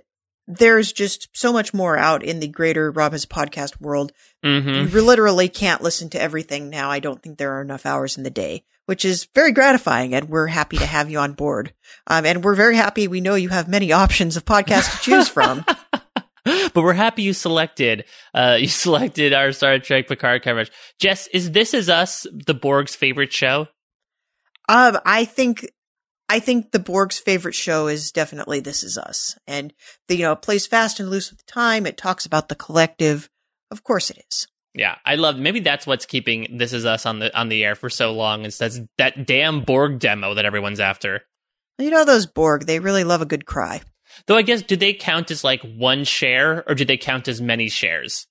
[0.48, 4.12] there's just so much more out in the greater Rob Has podcast world.
[4.46, 4.96] Mm-hmm.
[4.96, 6.90] You literally can't listen to everything now.
[6.90, 10.16] I don't think there are enough hours in the day, which is very gratifying.
[10.16, 11.74] And we're happy to have you on board.
[12.08, 13.08] Um, and we're very happy.
[13.08, 15.66] We know you have many options of podcasts to choose from.
[16.74, 20.72] but we're happy you selected uh you selected our Star Trek Picard coverage.
[20.98, 23.68] Jess, is This Is Us the Borg's favorite show?
[24.70, 25.70] Um, I think,
[26.30, 29.38] I think the Borg's favorite show is definitely This Is Us.
[29.48, 29.74] And
[30.08, 31.86] the, you know, it plays fast and loose with time.
[31.86, 33.30] It talks about the collective.
[33.72, 34.48] Of course it is.
[34.74, 35.40] Yeah, I love.
[35.40, 38.46] Maybe that's what's keeping This Is Us on the on the air for so long.
[38.46, 41.24] Is that's that damn Borg demo that everyone's after.
[41.80, 43.82] You know, those Borg, they really love a good cry.
[44.26, 47.42] Though I guess, do they count as like one share, or do they count as
[47.42, 48.28] many shares?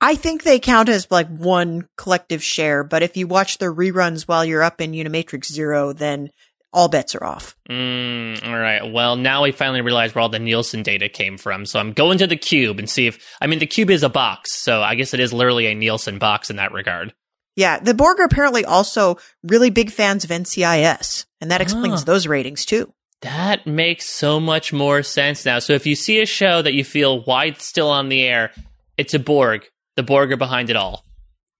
[0.00, 4.22] I think they count as like one collective share, but if you watch the reruns
[4.22, 6.30] while you're up in Unimatrix Zero, then
[6.72, 7.56] all bets are off.
[7.68, 8.92] Mm, all right.
[8.92, 11.66] Well, now we finally realize where all the Nielsen data came from.
[11.66, 14.08] So I'm going to the cube and see if I mean the cube is a
[14.08, 17.12] box, so I guess it is literally a Nielsen box in that regard.
[17.56, 22.04] Yeah, the Borg are apparently also really big fans of NCIS, and that explains Ah.
[22.04, 22.92] those ratings too.
[23.22, 25.58] That makes so much more sense now.
[25.58, 28.50] So if you see a show that you feel why it's still on the air,
[28.96, 29.66] it's a Borg.
[29.96, 31.04] The Borg are behind it all.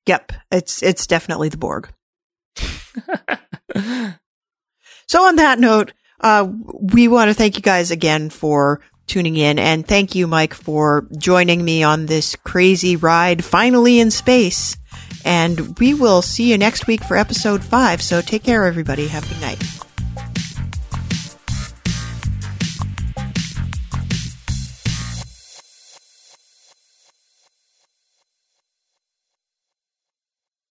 [0.07, 1.91] Yep, it's it's definitely the Borg.
[5.11, 9.59] So on that note, uh, we want to thank you guys again for tuning in
[9.59, 14.77] and thank you, Mike, for joining me on this crazy ride finally in space.
[15.25, 18.03] And we will see you next week for episode five.
[18.03, 19.09] So take care, everybody.
[19.09, 19.80] Have a good night.